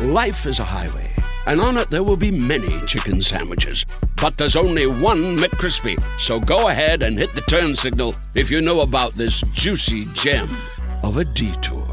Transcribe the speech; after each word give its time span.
Life 0.00 0.46
is 0.46 0.60
a 0.60 0.64
highway, 0.64 1.10
and 1.46 1.60
on 1.60 1.76
it 1.76 1.90
there 1.90 2.02
will 2.02 2.16
be 2.16 2.30
many 2.30 2.80
chicken 2.86 3.22
sandwiches. 3.22 3.84
But 4.20 4.36
there's 4.38 4.56
only 4.56 4.86
one 4.86 5.36
McCrispy. 5.36 5.96
So 6.18 6.40
go 6.40 6.68
ahead 6.68 7.02
and 7.02 7.18
hit 7.18 7.32
the 7.34 7.40
turn 7.42 7.76
signal 7.76 8.14
if 8.34 8.50
you 8.50 8.60
know 8.60 8.80
about 8.80 9.12
this 9.14 9.42
juicy 9.52 10.06
gem 10.14 10.48
of 11.02 11.16
a 11.16 11.24
detour. 11.24 11.86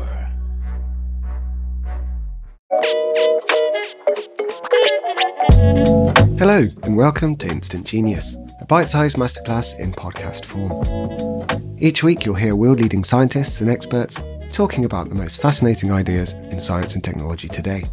Hello, 6.40 6.68
and 6.84 6.98
welcome 6.98 7.38
to 7.38 7.48
Instant 7.48 7.88
Genius, 7.88 8.36
a 8.60 8.66
bite 8.66 8.90
sized 8.90 9.16
masterclass 9.18 9.80
in 9.80 9.94
podcast 9.94 10.44
form. 10.44 11.53
Each 11.84 12.02
week, 12.02 12.24
you'll 12.24 12.36
hear 12.36 12.56
world 12.56 12.80
leading 12.80 13.04
scientists 13.04 13.60
and 13.60 13.70
experts 13.70 14.18
talking 14.54 14.86
about 14.86 15.10
the 15.10 15.16
most 15.16 15.42
fascinating 15.42 15.92
ideas 15.92 16.32
in 16.32 16.62
science 16.62 16.96
and 16.96 17.04
technology 17.04 17.50
today. 17.50 17.84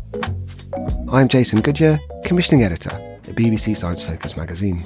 I'm 1.10 1.27
Jason 1.27 1.60
Goodyer, 1.60 1.98
commissioning 2.24 2.62
editor 2.62 2.91
at 2.91 3.34
BBC 3.34 3.77
Science 3.77 4.05
Focus 4.05 4.36
magazine. 4.36 4.84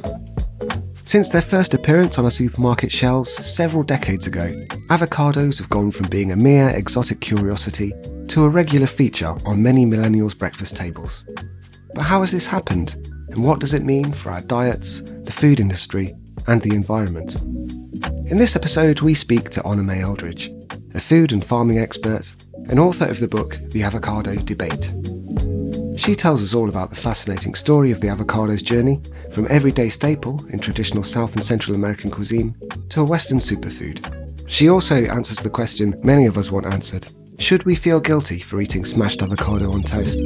Since 1.04 1.28
their 1.28 1.42
first 1.42 1.74
appearance 1.74 2.16
on 2.16 2.24
our 2.24 2.30
supermarket 2.30 2.90
shelves 2.90 3.30
several 3.46 3.82
decades 3.82 4.26
ago, 4.26 4.54
avocados 4.88 5.58
have 5.58 5.68
gone 5.68 5.90
from 5.90 6.08
being 6.08 6.32
a 6.32 6.36
mere 6.36 6.70
exotic 6.70 7.20
curiosity 7.20 7.92
to 8.28 8.44
a 8.44 8.48
regular 8.48 8.86
feature 8.86 9.36
on 9.44 9.62
many 9.62 9.84
millennials' 9.84 10.38
breakfast 10.38 10.78
tables. 10.78 11.26
But 11.94 12.04
how 12.04 12.22
has 12.22 12.30
this 12.30 12.46
happened? 12.46 12.94
And 13.28 13.44
what 13.44 13.60
does 13.60 13.74
it 13.74 13.84
mean 13.84 14.14
for 14.14 14.30
our 14.30 14.40
diets, 14.40 15.02
the 15.02 15.32
food 15.32 15.60
industry, 15.60 16.14
and 16.46 16.62
the 16.62 16.74
environment? 16.74 17.40
In 18.30 18.36
this 18.36 18.56
episode, 18.56 19.00
we 19.00 19.14
speak 19.14 19.50
to 19.50 19.64
Honor 19.64 19.82
May 19.82 20.02
Eldridge, 20.02 20.50
a 20.94 21.00
food 21.00 21.32
and 21.32 21.44
farming 21.44 21.78
expert 21.78 22.32
and 22.70 22.80
author 22.80 23.06
of 23.06 23.20
the 23.20 23.28
book 23.28 23.58
The 23.70 23.82
Avocado 23.82 24.34
Debate. 24.36 24.92
She 25.98 26.16
tells 26.16 26.42
us 26.42 26.54
all 26.54 26.68
about 26.68 26.90
the 26.90 26.96
fascinating 26.96 27.54
story 27.54 27.90
of 27.90 28.00
the 28.00 28.08
avocado's 28.08 28.62
journey 28.62 29.00
from 29.30 29.46
everyday 29.48 29.88
staple 29.88 30.44
in 30.46 30.58
traditional 30.58 31.04
South 31.04 31.34
and 31.34 31.44
Central 31.44 31.76
American 31.76 32.10
cuisine 32.10 32.54
to 32.90 33.00
a 33.00 33.04
Western 33.04 33.38
superfood. 33.38 34.50
She 34.50 34.68
also 34.68 35.04
answers 35.04 35.38
the 35.38 35.50
question 35.50 35.98
many 36.02 36.26
of 36.26 36.36
us 36.36 36.50
want 36.50 36.66
answered 36.66 37.06
Should 37.38 37.64
we 37.64 37.74
feel 37.74 38.00
guilty 38.00 38.40
for 38.40 38.60
eating 38.60 38.84
smashed 38.84 39.22
avocado 39.22 39.72
on 39.72 39.82
toast? 39.82 40.18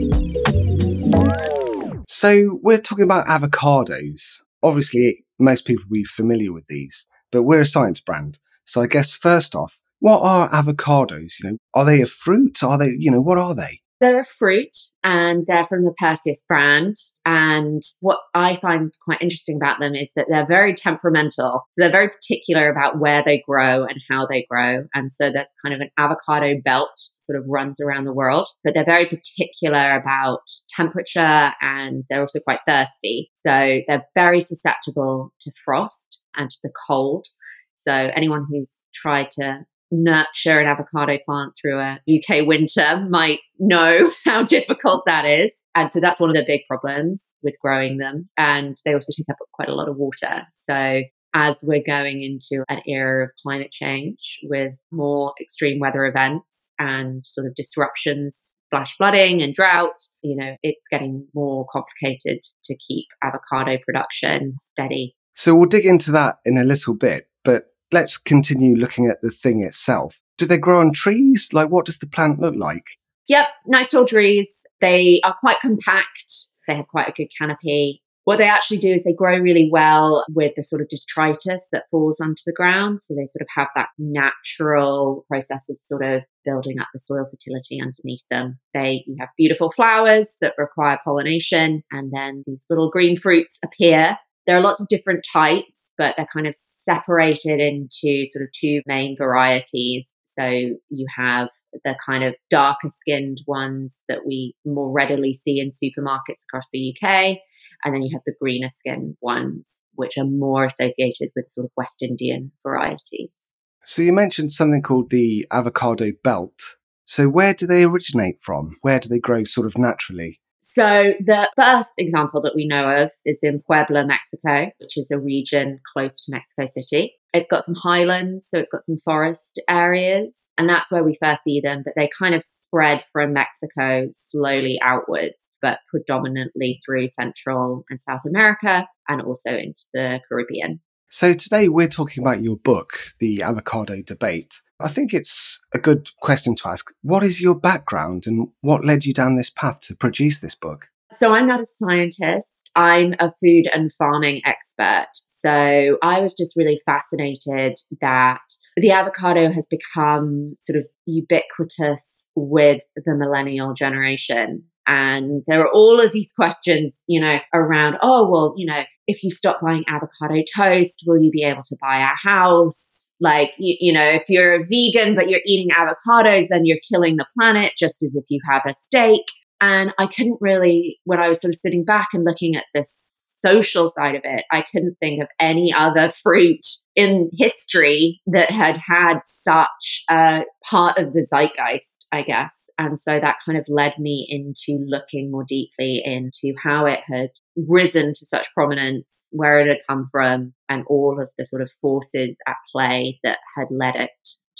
So, 2.08 2.58
we're 2.62 2.78
talking 2.78 3.04
about 3.04 3.26
avocados. 3.26 4.38
Obviously, 4.62 5.24
most 5.38 5.64
people 5.64 5.84
will 5.88 5.94
be 5.94 6.04
familiar 6.04 6.52
with 6.52 6.66
these, 6.66 7.06
but 7.30 7.42
we're 7.42 7.60
a 7.60 7.66
science 7.66 8.00
brand. 8.00 8.38
So, 8.64 8.82
I 8.82 8.86
guess 8.86 9.14
first 9.14 9.54
off, 9.54 9.78
what 10.00 10.20
are 10.20 10.48
avocados? 10.50 11.42
You 11.42 11.50
know, 11.50 11.56
are 11.74 11.84
they 11.84 12.02
a 12.02 12.06
fruit? 12.06 12.62
Are 12.62 12.78
they, 12.78 12.94
you 12.98 13.10
know, 13.10 13.20
what 13.20 13.38
are 13.38 13.54
they? 13.54 13.80
They're 14.00 14.20
a 14.20 14.24
fruit 14.24 14.76
and 15.02 15.44
they're 15.46 15.64
from 15.64 15.84
the 15.84 15.94
Persea 16.00 16.34
brand. 16.46 16.96
And 17.26 17.82
what 18.00 18.20
I 18.34 18.56
find 18.56 18.92
quite 19.04 19.20
interesting 19.20 19.56
about 19.56 19.80
them 19.80 19.94
is 19.94 20.12
that 20.14 20.26
they're 20.28 20.46
very 20.46 20.74
temperamental. 20.74 21.66
So 21.70 21.82
they're 21.82 21.90
very 21.90 22.08
particular 22.08 22.70
about 22.70 23.00
where 23.00 23.22
they 23.24 23.42
grow 23.48 23.84
and 23.84 24.00
how 24.08 24.26
they 24.26 24.46
grow. 24.48 24.84
And 24.94 25.10
so 25.10 25.32
there's 25.32 25.54
kind 25.62 25.74
of 25.74 25.80
an 25.80 25.90
avocado 25.98 26.54
belt 26.64 26.90
sort 27.18 27.38
of 27.38 27.44
runs 27.48 27.80
around 27.80 28.04
the 28.04 28.14
world, 28.14 28.48
but 28.62 28.74
they're 28.74 28.84
very 28.84 29.06
particular 29.06 29.96
about 29.96 30.42
temperature 30.76 31.52
and 31.60 32.04
they're 32.08 32.20
also 32.20 32.40
quite 32.40 32.60
thirsty. 32.66 33.30
So 33.34 33.80
they're 33.88 34.06
very 34.14 34.40
susceptible 34.40 35.32
to 35.40 35.52
frost 35.64 36.20
and 36.36 36.48
to 36.48 36.58
the 36.62 36.72
cold. 36.86 37.26
So 37.74 37.92
anyone 37.92 38.46
who's 38.50 38.90
tried 38.94 39.30
to 39.32 39.64
nurture 39.90 40.60
an 40.60 40.66
avocado 40.66 41.18
plant 41.24 41.52
through 41.60 41.80
a 41.80 42.00
UK 42.08 42.46
winter 42.46 43.06
might 43.08 43.40
know 43.58 44.10
how 44.24 44.44
difficult 44.44 45.04
that 45.06 45.24
is. 45.24 45.64
And 45.74 45.90
so 45.90 46.00
that's 46.00 46.20
one 46.20 46.30
of 46.30 46.36
the 46.36 46.44
big 46.46 46.62
problems 46.68 47.36
with 47.42 47.54
growing 47.60 47.98
them. 47.98 48.28
And 48.36 48.76
they 48.84 48.94
also 48.94 49.12
take 49.16 49.28
up 49.30 49.36
quite 49.52 49.68
a 49.68 49.74
lot 49.74 49.88
of 49.88 49.96
water. 49.96 50.44
So 50.50 51.02
as 51.34 51.62
we're 51.62 51.82
going 51.86 52.22
into 52.22 52.64
an 52.68 52.80
era 52.86 53.24
of 53.24 53.30
climate 53.42 53.70
change 53.70 54.38
with 54.44 54.74
more 54.90 55.34
extreme 55.40 55.78
weather 55.78 56.06
events 56.06 56.72
and 56.78 57.22
sort 57.26 57.46
of 57.46 57.54
disruptions, 57.54 58.58
flash 58.70 58.96
flooding 58.96 59.42
and 59.42 59.52
drought, 59.52 60.00
you 60.22 60.36
know, 60.36 60.56
it's 60.62 60.88
getting 60.90 61.26
more 61.34 61.66
complicated 61.70 62.40
to 62.64 62.76
keep 62.76 63.06
avocado 63.22 63.78
production 63.84 64.54
steady. 64.58 65.14
So 65.34 65.54
we'll 65.54 65.68
dig 65.68 65.86
into 65.86 66.10
that 66.12 66.38
in 66.44 66.56
a 66.56 66.64
little 66.64 66.94
bit. 66.94 67.28
But 67.44 67.66
let's 67.92 68.16
continue 68.16 68.76
looking 68.76 69.06
at 69.06 69.20
the 69.22 69.30
thing 69.30 69.62
itself. 69.62 70.18
Do 70.36 70.46
they 70.46 70.58
grow 70.58 70.80
on 70.80 70.92
trees? 70.92 71.48
Like, 71.52 71.70
what 71.70 71.86
does 71.86 71.98
the 71.98 72.06
plant 72.06 72.40
look 72.40 72.54
like? 72.54 72.84
Yep, 73.28 73.46
nice 73.66 73.90
tall 73.90 74.06
trees. 74.06 74.66
They 74.80 75.20
are 75.24 75.36
quite 75.40 75.60
compact. 75.60 76.46
They 76.66 76.76
have 76.76 76.88
quite 76.88 77.08
a 77.08 77.12
good 77.12 77.28
canopy. 77.38 78.02
What 78.24 78.36
they 78.36 78.46
actually 78.46 78.76
do 78.76 78.92
is 78.92 79.04
they 79.04 79.14
grow 79.14 79.38
really 79.38 79.70
well 79.72 80.22
with 80.34 80.52
the 80.54 80.62
sort 80.62 80.82
of 80.82 80.88
detritus 80.88 81.66
that 81.72 81.84
falls 81.90 82.20
onto 82.20 82.42
the 82.44 82.52
ground. 82.52 83.02
So 83.02 83.14
they 83.14 83.24
sort 83.24 83.40
of 83.40 83.48
have 83.56 83.68
that 83.74 83.88
natural 83.96 85.24
process 85.28 85.70
of 85.70 85.78
sort 85.80 86.04
of 86.04 86.24
building 86.44 86.78
up 86.78 86.88
the 86.92 87.00
soil 87.00 87.24
fertility 87.24 87.80
underneath 87.80 88.20
them. 88.30 88.58
They 88.74 89.02
you 89.06 89.16
have 89.18 89.30
beautiful 89.38 89.70
flowers 89.70 90.36
that 90.42 90.52
require 90.58 90.98
pollination, 91.02 91.82
and 91.90 92.12
then 92.14 92.42
these 92.46 92.66
little 92.68 92.90
green 92.90 93.16
fruits 93.16 93.58
appear 93.64 94.18
there 94.48 94.56
are 94.56 94.62
lots 94.62 94.80
of 94.80 94.88
different 94.88 95.26
types, 95.30 95.92
but 95.98 96.14
they're 96.16 96.26
kind 96.32 96.46
of 96.46 96.54
separated 96.54 97.60
into 97.60 98.24
sort 98.28 98.42
of 98.42 98.48
two 98.58 98.80
main 98.86 99.14
varieties. 99.14 100.16
So 100.24 100.42
you 100.88 101.06
have 101.14 101.50
the 101.84 101.94
kind 102.04 102.24
of 102.24 102.34
darker 102.48 102.88
skinned 102.88 103.42
ones 103.46 104.04
that 104.08 104.24
we 104.26 104.54
more 104.64 104.90
readily 104.90 105.34
see 105.34 105.60
in 105.60 105.68
supermarkets 105.68 106.44
across 106.48 106.70
the 106.72 106.96
UK. 106.96 107.36
And 107.84 107.94
then 107.94 108.02
you 108.02 108.08
have 108.14 108.22
the 108.24 108.34
greener 108.40 108.70
skin 108.70 109.18
ones, 109.20 109.84
which 109.96 110.16
are 110.16 110.24
more 110.24 110.64
associated 110.64 111.28
with 111.36 111.50
sort 111.50 111.66
of 111.66 111.70
West 111.76 112.00
Indian 112.00 112.50
varieties. 112.62 113.54
So 113.84 114.00
you 114.00 114.14
mentioned 114.14 114.50
something 114.50 114.80
called 114.80 115.10
the 115.10 115.46
avocado 115.50 116.12
belt. 116.24 116.58
So 117.04 117.28
where 117.28 117.52
do 117.52 117.66
they 117.66 117.84
originate 117.84 118.40
from? 118.40 118.76
Where 118.80 118.98
do 118.98 119.10
they 119.10 119.20
grow 119.20 119.44
sort 119.44 119.66
of 119.66 119.76
naturally? 119.76 120.40
So, 120.60 121.14
the 121.20 121.48
first 121.56 121.92
example 121.98 122.42
that 122.42 122.54
we 122.54 122.66
know 122.66 122.90
of 122.90 123.12
is 123.24 123.40
in 123.42 123.62
Puebla, 123.62 124.06
Mexico, 124.06 124.70
which 124.78 124.98
is 124.98 125.10
a 125.10 125.18
region 125.18 125.78
close 125.92 126.20
to 126.22 126.32
Mexico 126.32 126.66
City. 126.66 127.14
It's 127.32 127.46
got 127.46 127.64
some 127.64 127.76
highlands, 127.76 128.48
so 128.48 128.58
it's 128.58 128.70
got 128.70 128.82
some 128.82 128.96
forest 129.04 129.62
areas, 129.68 130.50
and 130.58 130.68
that's 130.68 130.90
where 130.90 131.04
we 131.04 131.16
first 131.22 131.44
see 131.44 131.60
them. 131.60 131.82
But 131.84 131.94
they 131.96 132.08
kind 132.18 132.34
of 132.34 132.42
spread 132.42 133.04
from 133.12 133.34
Mexico 133.34 134.08
slowly 134.12 134.80
outwards, 134.82 135.52
but 135.62 135.80
predominantly 135.88 136.80
through 136.84 137.08
Central 137.08 137.84
and 137.90 138.00
South 138.00 138.22
America 138.26 138.86
and 139.08 139.22
also 139.22 139.50
into 139.50 139.82
the 139.94 140.20
Caribbean. 140.28 140.80
So 141.10 141.34
today 141.34 141.68
we're 141.68 141.88
talking 141.88 142.22
about 142.22 142.42
your 142.42 142.56
book, 142.56 142.98
The 143.18 143.42
Avocado 143.42 144.02
Debate. 144.02 144.60
I 144.80 144.88
think 144.88 145.12
it's 145.12 145.60
a 145.74 145.78
good 145.78 146.10
question 146.20 146.54
to 146.56 146.68
ask. 146.68 146.92
What 147.02 147.24
is 147.24 147.40
your 147.40 147.54
background 147.54 148.26
and 148.26 148.48
what 148.60 148.84
led 148.84 149.04
you 149.04 149.12
down 149.12 149.36
this 149.36 149.50
path 149.50 149.80
to 149.82 149.96
produce 149.96 150.40
this 150.40 150.54
book? 150.54 150.86
So, 151.10 151.32
I'm 151.32 151.46
not 151.46 151.60
a 151.60 151.64
scientist. 151.64 152.70
I'm 152.76 153.14
a 153.18 153.30
food 153.30 153.66
and 153.72 153.90
farming 153.92 154.42
expert. 154.44 155.08
So, 155.26 155.96
I 156.02 156.20
was 156.20 156.34
just 156.34 156.54
really 156.54 156.80
fascinated 156.84 157.78
that 158.02 158.42
the 158.76 158.90
avocado 158.90 159.50
has 159.50 159.66
become 159.66 160.54
sort 160.60 160.78
of 160.78 160.86
ubiquitous 161.06 162.28
with 162.36 162.82
the 162.94 163.16
millennial 163.16 163.72
generation. 163.72 164.64
And 164.90 165.42
there 165.46 165.60
are 165.60 165.70
all 165.70 166.00
of 166.00 166.12
these 166.12 166.32
questions, 166.32 167.04
you 167.06 167.20
know, 167.20 167.38
around, 167.52 167.98
oh, 168.00 168.26
well, 168.30 168.54
you 168.56 168.66
know, 168.66 168.82
if 169.06 169.22
you 169.22 169.28
stop 169.28 169.60
buying 169.60 169.84
avocado 169.86 170.42
toast, 170.56 171.04
will 171.06 171.22
you 171.22 171.30
be 171.30 171.44
able 171.44 171.62
to 171.64 171.76
buy 171.78 171.98
a 171.98 172.28
house? 172.28 173.10
Like, 173.20 173.50
you, 173.58 173.76
you 173.80 173.92
know, 173.92 174.08
if 174.08 174.24
you're 174.30 174.54
a 174.54 174.64
vegan, 174.64 175.14
but 175.14 175.28
you're 175.28 175.42
eating 175.44 175.74
avocados, 175.74 176.48
then 176.48 176.62
you're 176.64 176.78
killing 176.90 177.16
the 177.16 177.26
planet 177.38 177.72
just 177.76 178.02
as 178.02 178.16
if 178.16 178.24
you 178.30 178.40
have 178.50 178.62
a 178.66 178.72
steak. 178.72 179.24
And 179.60 179.92
I 179.98 180.06
couldn't 180.06 180.38
really, 180.40 180.98
when 181.04 181.20
I 181.20 181.28
was 181.28 181.42
sort 181.42 181.52
of 181.52 181.58
sitting 181.58 181.84
back 181.84 182.08
and 182.14 182.24
looking 182.24 182.56
at 182.56 182.64
this 182.72 183.27
social 183.40 183.88
side 183.88 184.14
of 184.14 184.22
it, 184.24 184.44
I 184.50 184.62
couldn't 184.62 184.96
think 185.00 185.22
of 185.22 185.28
any 185.38 185.72
other 185.72 186.10
fruit 186.10 186.64
in 186.96 187.30
history 187.32 188.20
that 188.26 188.50
had 188.50 188.76
had 188.76 189.20
such 189.22 190.02
a 190.10 190.42
part 190.64 190.98
of 190.98 191.12
the 191.12 191.22
zeitgeist, 191.22 192.06
I 192.10 192.22
guess. 192.22 192.68
And 192.78 192.98
so 192.98 193.20
that 193.20 193.36
kind 193.44 193.56
of 193.56 193.64
led 193.68 193.94
me 193.98 194.26
into 194.28 194.84
looking 194.86 195.30
more 195.30 195.44
deeply 195.46 196.02
into 196.04 196.56
how 196.62 196.86
it 196.86 197.00
had 197.04 197.30
risen 197.68 198.12
to 198.14 198.26
such 198.26 198.52
prominence, 198.52 199.28
where 199.30 199.60
it 199.60 199.68
had 199.68 199.78
come 199.88 200.06
from, 200.10 200.54
and 200.68 200.84
all 200.88 201.20
of 201.20 201.30
the 201.38 201.44
sort 201.44 201.62
of 201.62 201.70
forces 201.80 202.36
at 202.46 202.56
play 202.72 203.20
that 203.22 203.38
had 203.56 203.68
led 203.70 203.94
it 203.94 204.10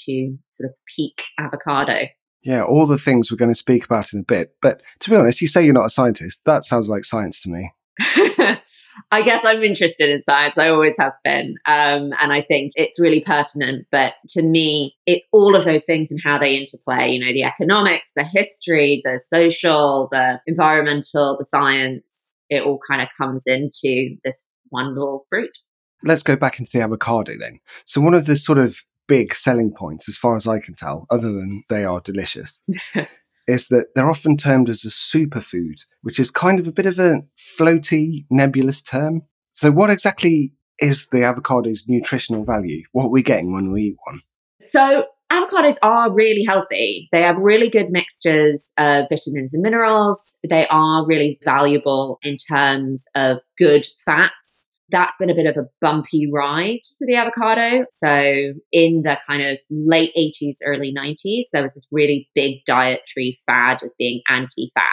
to 0.07 0.37
sort 0.51 0.71
of 0.71 0.77
peak 0.97 1.25
avocado. 1.39 2.07
Yeah, 2.43 2.63
all 2.63 2.87
the 2.87 2.99
things 2.99 3.31
we're 3.31 3.37
going 3.37 3.53
to 3.53 3.59
speak 3.59 3.85
about 3.85 4.13
in 4.13 4.21
a 4.21 4.25
bit. 4.25 4.55
But 4.63 4.81
to 5.01 5.11
be 5.11 5.17
honest, 5.17 5.41
you 5.41 5.49
say 5.49 5.65
you're 5.65 5.75
not 5.75 5.87
a 5.87 5.91
scientist. 5.91 6.43
That 6.45 6.65
sounds 6.65 6.89
like 6.89 7.05
science 7.05 7.43
to 7.43 7.51
me. 7.51 7.73
I 9.11 9.23
guess 9.23 9.45
I'm 9.45 9.63
interested 9.63 10.11
in 10.11 10.23
science. 10.23 10.59
I 10.59 10.69
always 10.69 10.97
have 10.99 11.15
been. 11.25 11.57
Um, 11.67 12.13
and 12.21 12.33
I 12.33 12.41
think 12.41 12.73
it's 12.75 13.01
really 13.01 13.23
pertinent. 13.25 13.87
But 13.91 14.15
to 14.31 14.43
me, 14.43 14.97
it's 15.07 15.27
all 15.33 15.57
of 15.57 15.65
those 15.65 15.85
things 15.85 16.11
and 16.11 16.21
how 16.23 16.39
they 16.39 16.57
interplay, 16.57 17.11
you 17.11 17.25
know, 17.25 17.33
the 17.33 17.45
economics, 17.45 18.13
the 18.15 18.25
history, 18.25 19.03
the 19.05 19.19
social, 19.19 20.09
the 20.11 20.41
environmental, 20.47 21.37
the 21.39 21.45
science. 21.45 22.37
It 22.51 22.65
all 22.65 22.81
kind 22.89 23.03
of 23.03 23.09
comes 23.17 23.45
into 23.47 24.17
this 24.25 24.47
one 24.71 24.95
little 24.95 25.25
fruit. 25.29 25.57
Let's 26.03 26.23
go 26.23 26.37
back 26.37 26.59
into 26.59 26.71
the 26.73 26.83
avocado 26.83 27.37
then. 27.39 27.61
So, 27.85 28.01
one 28.01 28.15
of 28.15 28.27
the 28.27 28.37
sort 28.37 28.59
of 28.59 28.83
big 29.09 29.35
selling 29.35 29.73
points, 29.73 30.09
as 30.09 30.17
far 30.17 30.37
as 30.37 30.47
I 30.47 30.61
can 30.61 30.75
tell, 30.75 31.07
other 31.11 31.33
than 31.33 31.65
they 31.69 31.85
are 31.85 32.01
delicious, 32.01 32.63
is 33.49 33.69
that 33.69 33.87
they're 33.95 34.11
often 34.11 34.37
termed 34.37 34.69
as 34.69 34.85
a 34.85 34.89
superfood, 34.89 35.81
which 36.03 36.21
is 36.21 36.31
kind 36.31 36.61
of 36.61 36.69
a 36.69 36.73
bit 36.73 36.87
of 36.87 36.99
a 36.99 37.23
floaty, 37.39 38.27
nebulous 38.31 38.83
term. 38.83 39.23
So, 39.53 39.73
what 39.73 39.91
exactly 39.91 40.53
is 40.79 41.09
the 41.09 41.19
avocado's 41.19 41.89
nutritional 41.89 42.45
value? 42.45 42.85
What 42.93 43.07
are 43.07 43.11
we 43.11 43.23
getting 43.23 43.53
when 43.53 43.73
we 43.73 43.83
eat 43.83 43.97
one? 44.05 44.21
So, 44.61 45.05
avocados 45.33 45.77
are 45.83 46.13
really 46.13 46.45
healthy. 46.45 47.09
They 47.11 47.23
have 47.23 47.39
really 47.39 47.71
good 47.71 47.91
mixtures 47.91 48.71
of 48.77 49.07
vitamins 49.09 49.55
and 49.55 49.63
minerals. 49.63 50.37
They 50.49 50.69
are 50.69 51.07
really 51.07 51.39
valuable 51.43 52.19
in 52.23 52.37
terms 52.37 53.07
of 53.15 53.41
good 53.57 53.87
fats 54.05 54.69
that's 54.91 55.17
been 55.17 55.31
a 55.31 55.35
bit 55.35 55.47
of 55.47 55.57
a 55.57 55.69
bumpy 55.81 56.29
ride 56.33 56.81
for 56.99 57.07
the 57.07 57.17
avocado. 57.17 57.85
So 57.91 58.55
in 58.73 59.03
the 59.05 59.19
kind 59.27 59.43
of 59.43 59.59
late 59.71 60.13
80s, 60.17 60.57
early 60.65 60.95
90s, 60.95 61.51
there 61.53 61.63
was 61.63 61.75
this 61.75 61.87
really 61.91 62.29
big 62.35 62.65
dietary 62.67 63.39
fad 63.47 63.83
of 63.83 63.91
being 63.99 64.23
anti-fat. 64.29 64.85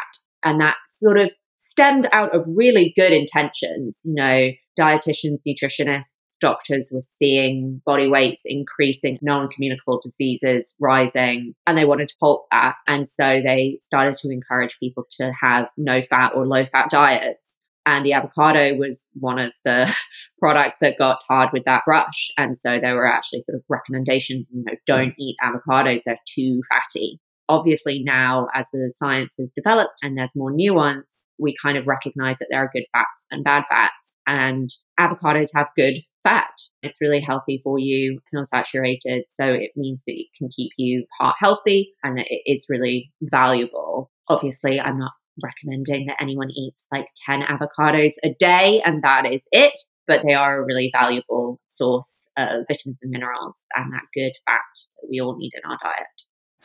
And 0.44 0.59
that 0.62 0.75
sort 0.86 1.18
of 1.18 1.31
stemmed 1.57 2.07
out 2.12 2.36
of 2.36 2.45
really 2.53 2.94
good 2.95 3.12
intentions. 3.12 4.01
You 4.06 4.13
know, 4.15 4.50
dietitians, 4.77 5.39
nutritionists, 5.47 6.19
doctors 6.39 6.91
were 6.94 7.01
seeing 7.01 7.81
body 7.86 8.07
weights 8.07 8.44
increasing, 8.45 9.18
non 9.21 9.50
communicable 9.50 10.00
diseases 10.01 10.75
rising, 10.80 11.53
and 11.65 11.77
they 11.77 11.86
wanted 11.86 12.07
to 12.09 12.15
halt 12.21 12.45
that. 12.51 12.75
And 12.88 13.07
so 13.07 13.41
they 13.44 13.77
started 13.80 14.15
to 14.18 14.30
encourage 14.30 14.77
people 14.80 15.06
to 15.18 15.31
have 15.41 15.69
no 15.77 16.01
fat 16.01 16.33
or 16.36 16.45
low 16.45 16.65
fat 16.65 16.89
diets. 16.89 17.59
And 17.86 18.06
the 18.06 18.14
avocado 18.14 18.76
was 18.76 19.08
one 19.14 19.40
of 19.40 19.54
the 19.64 19.94
products 20.40 20.80
that 20.80 20.98
got 20.98 21.22
tarred 21.28 21.50
with 21.54 21.64
that 21.66 21.84
brush. 21.86 22.32
And 22.38 22.58
so 22.58 22.80
there 22.80 22.96
were 22.96 23.08
actually 23.08 23.42
sort 23.42 23.56
of 23.56 23.64
recommendations, 23.70 24.48
you 24.52 24.64
know, 24.66 24.76
don't 24.86 25.14
eat 25.20 25.38
avocados, 25.44 26.04
they're 26.04 26.20
too 26.28 26.62
fatty. 26.70 27.20
Obviously, 27.48 28.02
now 28.04 28.48
as 28.56 28.70
the 28.72 28.92
science 28.96 29.36
has 29.40 29.52
developed 29.52 30.00
and 30.02 30.18
there's 30.18 30.36
more 30.36 30.52
nuance, 30.52 31.30
we 31.38 31.56
kind 31.62 31.78
of 31.78 31.86
recognize 31.86 32.40
that 32.40 32.48
there 32.50 32.60
are 32.60 32.72
good 32.74 32.86
fats 32.92 33.28
and 33.30 33.44
bad 33.44 33.66
fats. 33.70 34.20
And 34.26 34.68
avocados 35.00 35.50
have 35.54 35.68
good 35.76 36.02
fat. 36.24 36.50
It's 36.82 36.98
really 37.00 37.20
healthy 37.20 37.62
for 37.64 37.78
you. 37.78 38.20
It's 38.24 38.34
not 38.34 38.48
saturated. 38.48 39.26
So 39.30 39.46
it 39.46 39.72
means 39.76 40.04
that 40.08 40.14
it 40.14 40.28
can 40.36 40.50
keep 40.50 40.72
you 40.78 41.06
heart 41.20 41.36
healthy 41.40 41.92
and 42.04 42.18
that 42.18 42.26
it 42.30 42.42
is 42.52 42.66
really 42.68 43.12
valuable. 43.22 44.10
Obviously, 44.28 44.82
I'm 44.82 44.98
not 44.98 45.12
recommending 45.44 46.08
that 46.08 46.22
anyone 46.22 46.52
eats 46.52 46.88
like 46.92 47.08
10 47.26 47.42
avocados 47.42 48.14
a 48.24 48.34
day 48.40 48.82
and 48.86 49.04
that 49.04 49.26
is 49.26 49.48
it. 49.52 49.80
But 50.08 50.22
they 50.24 50.34
are 50.36 50.62
a 50.62 50.66
really 50.66 50.92
valuable 50.94 51.60
source 51.66 52.30
of 52.38 52.66
vitamins 52.68 53.00
and 53.02 53.10
minerals 53.10 53.66
and 53.76 53.92
that 53.92 54.04
good 54.14 54.34
fat 54.46 54.60
that 55.02 55.08
we 55.10 55.20
all 55.20 55.36
need 55.36 55.52
in 55.56 55.70
our 55.70 55.80
diet. 55.82 56.08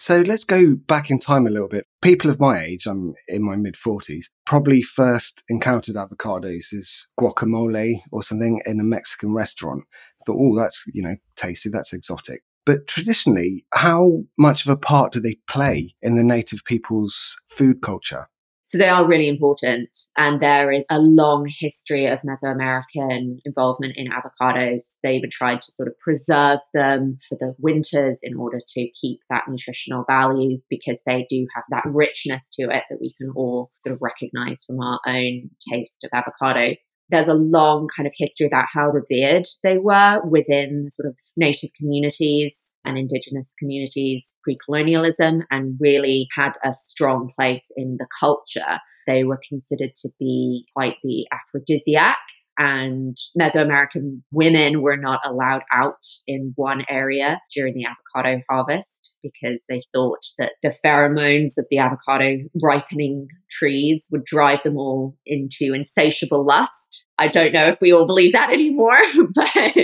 So 0.00 0.22
let's 0.22 0.44
go 0.44 0.74
back 0.74 1.10
in 1.10 1.18
time 1.18 1.46
a 1.46 1.50
little 1.50 1.68
bit. 1.68 1.86
People 2.00 2.30
of 2.30 2.40
my 2.40 2.62
age, 2.62 2.86
I'm 2.86 3.12
in 3.28 3.42
my 3.42 3.56
mid 3.56 3.74
40s, 3.74 4.26
probably 4.46 4.80
first 4.80 5.42
encountered 5.50 5.94
avocados 5.94 6.72
as 6.72 7.06
guacamole 7.20 8.00
or 8.10 8.22
something 8.22 8.62
in 8.64 8.80
a 8.80 8.82
Mexican 8.82 9.34
restaurant. 9.34 9.84
Thought, 10.24 10.38
oh, 10.38 10.56
that's, 10.56 10.84
you 10.94 11.02
know, 11.02 11.16
tasty, 11.36 11.68
that's 11.68 11.92
exotic. 11.92 12.42
But 12.64 12.86
traditionally, 12.86 13.66
how 13.74 14.22
much 14.38 14.64
of 14.64 14.70
a 14.70 14.76
part 14.76 15.12
do 15.12 15.20
they 15.20 15.36
play 15.46 15.94
in 16.00 16.16
the 16.16 16.24
native 16.24 16.64
people's 16.64 17.36
food 17.48 17.82
culture? 17.82 18.28
So 18.70 18.78
they 18.78 18.88
are 18.88 19.04
really 19.04 19.28
important. 19.28 19.98
And 20.16 20.40
there 20.40 20.70
is 20.70 20.86
a 20.92 21.00
long 21.00 21.44
history 21.58 22.06
of 22.06 22.20
Mesoamerican 22.20 23.38
involvement 23.44 23.94
in 23.96 24.06
avocados. 24.12 24.94
They 25.02 25.16
even 25.16 25.28
tried 25.28 25.60
to 25.62 25.72
sort 25.72 25.88
of 25.88 25.98
preserve 25.98 26.60
them 26.72 27.18
for 27.28 27.36
the 27.40 27.56
winters 27.58 28.20
in 28.22 28.36
order 28.36 28.60
to 28.64 28.88
keep 28.90 29.22
that 29.28 29.48
nutritional 29.48 30.04
value 30.08 30.60
because 30.70 31.02
they 31.04 31.26
do 31.28 31.48
have 31.52 31.64
that 31.70 31.82
richness 31.84 32.48
to 32.60 32.70
it 32.70 32.84
that 32.88 33.00
we 33.00 33.12
can 33.18 33.30
all 33.34 33.72
sort 33.82 33.92
of 33.92 34.00
recognize 34.00 34.62
from 34.64 34.78
our 34.78 35.00
own 35.04 35.50
taste 35.68 36.04
of 36.04 36.10
avocados 36.12 36.78
there's 37.10 37.28
a 37.28 37.34
long 37.34 37.88
kind 37.94 38.06
of 38.06 38.12
history 38.16 38.46
about 38.46 38.66
how 38.72 38.88
revered 38.88 39.46
they 39.62 39.78
were 39.78 40.20
within 40.28 40.88
sort 40.90 41.08
of 41.08 41.16
native 41.36 41.70
communities 41.76 42.76
and 42.84 42.96
indigenous 42.98 43.54
communities 43.58 44.38
pre-colonialism 44.42 45.42
and 45.50 45.78
really 45.80 46.28
had 46.34 46.52
a 46.64 46.72
strong 46.72 47.30
place 47.36 47.70
in 47.76 47.96
the 47.98 48.06
culture. 48.18 48.78
They 49.06 49.24
were 49.24 49.40
considered 49.48 49.96
to 49.96 50.10
be 50.18 50.66
quite 50.74 50.96
the 51.02 51.26
aphrodisiac 51.32 52.18
and 52.60 53.16
Mesoamerican 53.40 54.20
women 54.32 54.82
were 54.82 54.98
not 54.98 55.20
allowed 55.24 55.62
out 55.72 56.04
in 56.26 56.52
one 56.56 56.84
area 56.90 57.40
during 57.54 57.72
the 57.72 57.86
avocado 57.86 58.42
harvest 58.50 59.14
because 59.22 59.64
they 59.66 59.80
thought 59.94 60.26
that 60.38 60.52
the 60.62 60.74
pheromones 60.84 61.56
of 61.56 61.64
the 61.70 61.78
avocado 61.78 62.36
ripening 62.62 63.28
trees 63.50 64.08
would 64.12 64.24
drive 64.24 64.62
them 64.62 64.76
all 64.76 65.16
into 65.24 65.72
insatiable 65.72 66.44
lust. 66.44 67.06
I 67.18 67.28
don't 67.28 67.54
know 67.54 67.66
if 67.66 67.80
we 67.80 67.94
all 67.94 68.06
believe 68.06 68.34
that 68.34 68.50
anymore, 68.50 68.98
but 69.34 69.74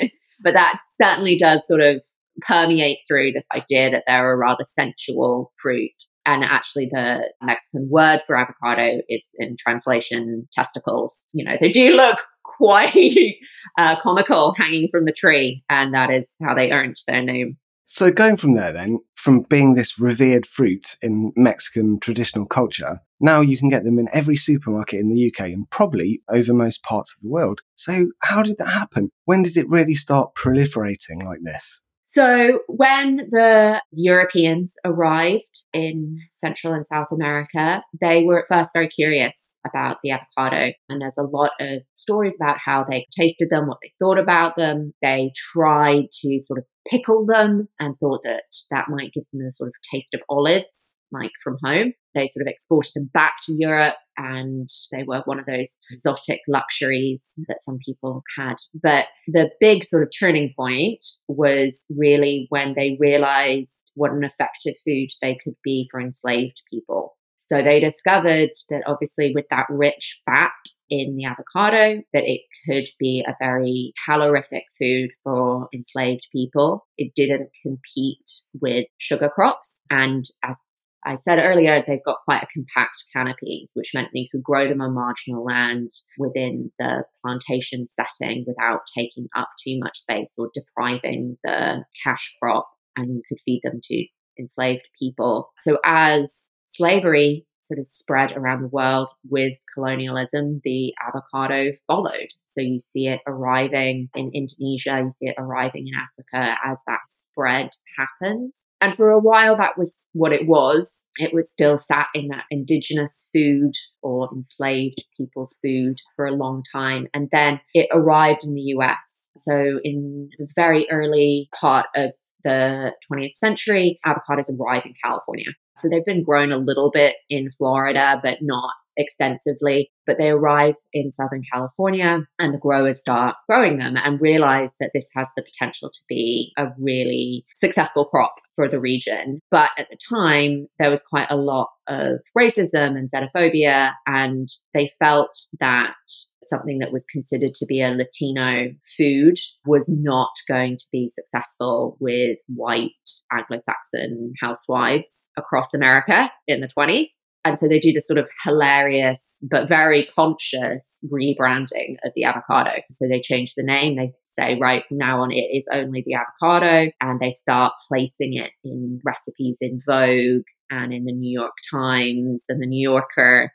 but 0.42 0.52
that 0.52 0.80
certainly 1.00 1.38
does 1.38 1.66
sort 1.66 1.80
of 1.80 2.04
permeate 2.42 2.98
through 3.08 3.32
this 3.32 3.48
idea 3.54 3.90
that 3.90 4.04
they're 4.06 4.34
a 4.34 4.36
rather 4.36 4.64
sensual 4.64 5.50
fruit. 5.56 5.94
And 6.26 6.44
actually, 6.44 6.88
the 6.90 7.30
Mexican 7.40 7.88
word 7.88 8.20
for 8.26 8.36
avocado 8.36 9.00
is 9.08 9.30
in 9.38 9.56
translation 9.58 10.46
testicles. 10.52 11.24
You 11.32 11.44
know, 11.44 11.56
they 11.58 11.70
do 11.70 11.92
look 11.92 12.18
quite 12.56 13.36
uh, 13.78 13.98
comical 14.00 14.54
hanging 14.54 14.88
from 14.88 15.04
the 15.04 15.12
tree. 15.12 15.64
And 15.68 15.94
that 15.94 16.10
is 16.10 16.36
how 16.42 16.54
they 16.54 16.70
earned 16.70 16.96
their 17.06 17.22
name. 17.22 17.56
So 17.88 18.10
going 18.10 18.36
from 18.36 18.56
there 18.56 18.72
then, 18.72 18.98
from 19.14 19.42
being 19.42 19.74
this 19.74 19.98
revered 19.98 20.44
fruit 20.44 20.96
in 21.02 21.32
Mexican 21.36 22.00
traditional 22.00 22.44
culture, 22.44 22.98
now 23.20 23.40
you 23.40 23.56
can 23.56 23.68
get 23.68 23.84
them 23.84 24.00
in 24.00 24.08
every 24.12 24.34
supermarket 24.34 24.98
in 24.98 25.08
the 25.08 25.28
UK 25.28 25.52
and 25.52 25.70
probably 25.70 26.20
over 26.28 26.52
most 26.52 26.82
parts 26.82 27.14
of 27.14 27.22
the 27.22 27.28
world. 27.28 27.60
So 27.76 28.08
how 28.22 28.42
did 28.42 28.58
that 28.58 28.68
happen? 28.68 29.12
When 29.24 29.44
did 29.44 29.56
it 29.56 29.68
really 29.68 29.94
start 29.94 30.34
proliferating 30.34 31.24
like 31.24 31.38
this? 31.42 31.80
So 32.08 32.60
when 32.68 33.16
the 33.30 33.82
Europeans 33.92 34.76
arrived 34.84 35.66
in 35.72 36.18
Central 36.30 36.72
and 36.72 36.86
South 36.86 37.08
America, 37.12 37.82
they 38.00 38.22
were 38.22 38.40
at 38.40 38.48
first 38.48 38.70
very 38.72 38.88
curious 38.88 39.58
about 39.66 39.96
the 40.02 40.12
avocado. 40.12 40.72
And 40.88 41.02
there's 41.02 41.18
a 41.18 41.24
lot 41.24 41.50
of 41.60 41.82
stories 41.94 42.36
about 42.40 42.58
how 42.64 42.84
they 42.88 43.06
tasted 43.18 43.48
them, 43.50 43.66
what 43.66 43.78
they 43.82 43.92
thought 43.98 44.20
about 44.20 44.54
them. 44.56 44.94
They 45.02 45.32
tried 45.52 46.04
to 46.22 46.38
sort 46.38 46.60
of 46.60 46.64
pickle 46.88 47.26
them 47.26 47.68
and 47.80 47.96
thought 47.98 48.20
that 48.22 48.44
that 48.70 48.84
might 48.88 49.12
give 49.12 49.24
them 49.32 49.44
a 49.44 49.50
sort 49.50 49.68
of 49.68 49.74
taste 49.92 50.14
of 50.14 50.20
olives, 50.28 51.00
like 51.10 51.32
from 51.42 51.56
home. 51.64 51.92
They 52.14 52.28
sort 52.28 52.46
of 52.46 52.50
exported 52.50 52.92
them 52.94 53.10
back 53.12 53.34
to 53.46 53.54
Europe 53.58 53.96
and 54.16 54.68
they 54.92 55.02
were 55.02 55.22
one 55.24 55.38
of 55.38 55.46
those 55.46 55.78
hmm. 55.88 55.92
exotic 55.92 56.40
luxuries 56.48 57.34
that 57.48 57.62
some 57.62 57.78
people 57.84 58.22
had. 58.36 58.56
But 58.74 59.06
the 59.26 59.50
big 59.60 59.84
sort 59.84 60.02
of 60.02 60.10
turning 60.18 60.52
point 60.56 61.04
was 61.28 61.86
really 61.96 62.46
when 62.50 62.74
they 62.74 62.96
realized 62.98 63.92
what 63.94 64.12
an 64.12 64.24
effective 64.24 64.74
food 64.84 65.08
they 65.20 65.38
could 65.42 65.56
be 65.62 65.88
for 65.90 66.00
enslaved 66.00 66.62
people. 66.70 67.16
So 67.38 67.62
they 67.62 67.78
discovered 67.78 68.50
that 68.70 68.82
obviously 68.86 69.32
with 69.34 69.46
that 69.50 69.66
rich 69.70 70.20
fat 70.26 70.50
in 70.88 71.16
the 71.16 71.24
avocado 71.24 72.02
that 72.12 72.24
it 72.24 72.42
could 72.66 72.88
be 72.98 73.24
a 73.26 73.34
very 73.40 73.92
calorific 74.04 74.64
food 74.78 75.10
for 75.22 75.68
enslaved 75.74 76.28
people. 76.32 76.86
It 76.96 77.14
didn't 77.14 77.50
compete 77.62 78.30
with 78.60 78.86
sugar 78.98 79.28
crops. 79.28 79.82
And 79.90 80.24
as 80.44 80.58
I 81.06 81.14
said 81.14 81.38
earlier, 81.38 81.84
they've 81.86 82.04
got 82.04 82.24
quite 82.24 82.42
a 82.42 82.48
compact 82.52 83.04
canopies, 83.14 83.70
which 83.74 83.92
meant 83.94 84.08
that 84.12 84.18
you 84.18 84.26
could 84.30 84.42
grow 84.42 84.68
them 84.68 84.80
on 84.80 84.92
marginal 84.92 85.44
land 85.44 85.90
within 86.18 86.72
the 86.80 87.04
plantation 87.24 87.86
setting 87.86 88.44
without 88.46 88.80
taking 88.96 89.28
up 89.36 89.48
too 89.64 89.78
much 89.78 89.98
space 90.00 90.34
or 90.36 90.50
depriving 90.52 91.38
the 91.44 91.84
cash 92.02 92.34
crop, 92.42 92.68
and 92.96 93.14
you 93.14 93.22
could 93.28 93.38
feed 93.44 93.60
them 93.62 93.80
to 93.84 94.04
enslaved 94.38 94.86
people. 94.98 95.52
So 95.58 95.78
as 95.84 96.50
slavery 96.66 97.46
sort 97.66 97.78
of 97.78 97.86
spread 97.86 98.32
around 98.32 98.62
the 98.62 98.68
world 98.68 99.10
with 99.28 99.58
colonialism, 99.74 100.60
the 100.64 100.94
avocado 101.06 101.72
followed. 101.86 102.28
So 102.44 102.60
you 102.60 102.78
see 102.78 103.08
it 103.08 103.20
arriving 103.26 104.08
in 104.14 104.30
Indonesia, 104.32 105.02
you 105.02 105.10
see 105.10 105.26
it 105.26 105.34
arriving 105.38 105.88
in 105.88 105.94
Africa 105.94 106.58
as 106.64 106.82
that 106.86 107.00
spread 107.08 107.70
happens. 107.96 108.68
And 108.80 108.96
for 108.96 109.10
a 109.10 109.18
while, 109.18 109.56
that 109.56 109.78
was 109.78 110.08
what 110.12 110.32
it 110.32 110.46
was. 110.46 111.06
It 111.16 111.34
was 111.34 111.50
still 111.50 111.78
sat 111.78 112.06
in 112.14 112.28
that 112.28 112.44
indigenous 112.50 113.28
food 113.32 113.72
or 114.02 114.28
enslaved 114.34 115.04
people's 115.16 115.58
food 115.62 116.00
for 116.14 116.26
a 116.26 116.34
long 116.34 116.62
time. 116.72 117.08
And 117.14 117.28
then 117.32 117.60
it 117.74 117.88
arrived 117.92 118.44
in 118.44 118.54
the 118.54 118.74
US. 118.76 119.30
So 119.36 119.80
in 119.82 120.30
the 120.38 120.48
very 120.54 120.86
early 120.90 121.48
part 121.58 121.86
of 121.94 122.12
the 122.46 122.92
20th 123.10 123.34
century, 123.34 123.98
avocados 124.06 124.48
arrive 124.58 124.84
in 124.86 124.94
California. 125.02 125.46
So 125.78 125.88
they've 125.88 126.04
been 126.04 126.22
grown 126.22 126.52
a 126.52 126.58
little 126.58 126.90
bit 126.90 127.16
in 127.28 127.50
Florida, 127.50 128.20
but 128.22 128.38
not 128.40 128.72
extensively. 128.96 129.90
But 130.06 130.18
they 130.18 130.30
arrive 130.30 130.76
in 130.92 131.10
Southern 131.10 131.42
California 131.52 132.26
and 132.38 132.54
the 132.54 132.58
growers 132.58 133.00
start 133.00 133.36
growing 133.48 133.78
them 133.78 133.96
and 133.96 134.20
realize 134.20 134.72
that 134.80 134.92
this 134.94 135.10
has 135.14 135.28
the 135.36 135.42
potential 135.42 135.90
to 135.90 136.00
be 136.08 136.52
a 136.56 136.68
really 136.78 137.44
successful 137.54 138.04
crop 138.06 138.34
for 138.54 138.68
the 138.68 138.80
region. 138.80 139.40
But 139.50 139.70
at 139.78 139.88
the 139.90 139.96
time, 139.96 140.66
there 140.78 140.90
was 140.90 141.02
quite 141.02 141.28
a 141.30 141.36
lot 141.36 141.68
of 141.86 142.20
racism 142.36 142.96
and 142.96 143.08
xenophobia, 143.10 143.92
and 144.06 144.48
they 144.74 144.90
felt 144.98 145.38
that 145.60 145.94
something 146.42 146.78
that 146.78 146.92
was 146.92 147.04
considered 147.04 147.54
to 147.54 147.66
be 147.66 147.82
a 147.82 147.90
Latino 147.90 148.70
food 148.96 149.36
was 149.66 149.88
not 149.88 150.30
going 150.48 150.76
to 150.76 150.84
be 150.90 151.08
successful 151.08 151.96
with 152.00 152.38
white 152.48 152.92
Anglo 153.30 153.58
Saxon 153.58 154.32
housewives 154.40 155.30
across 155.36 155.74
America 155.74 156.30
in 156.46 156.60
the 156.60 156.68
20s. 156.68 157.08
And 157.46 157.56
so 157.56 157.68
they 157.68 157.78
do 157.78 157.92
this 157.92 158.08
sort 158.08 158.18
of 158.18 158.28
hilarious 158.44 159.40
but 159.48 159.68
very 159.68 160.04
conscious 160.06 161.00
rebranding 161.12 161.94
of 162.04 162.10
the 162.16 162.24
avocado. 162.24 162.82
So 162.90 163.06
they 163.08 163.20
change 163.20 163.54
the 163.54 163.62
name. 163.62 163.94
They 163.94 164.10
say, 164.24 164.58
right, 164.60 164.82
from 164.88 164.98
now 164.98 165.20
on, 165.20 165.30
it 165.30 165.46
is 165.56 165.68
only 165.72 166.02
the 166.04 166.14
avocado. 166.14 166.90
And 167.00 167.20
they 167.20 167.30
start 167.30 167.72
placing 167.86 168.34
it 168.34 168.50
in 168.64 169.00
recipes 169.04 169.58
in 169.60 169.78
Vogue 169.86 170.42
and 170.70 170.92
in 170.92 171.04
the 171.04 171.12
New 171.12 171.30
York 171.38 171.54
Times 171.70 172.46
and 172.48 172.60
the 172.60 172.66
New 172.66 172.82
Yorker 172.82 173.52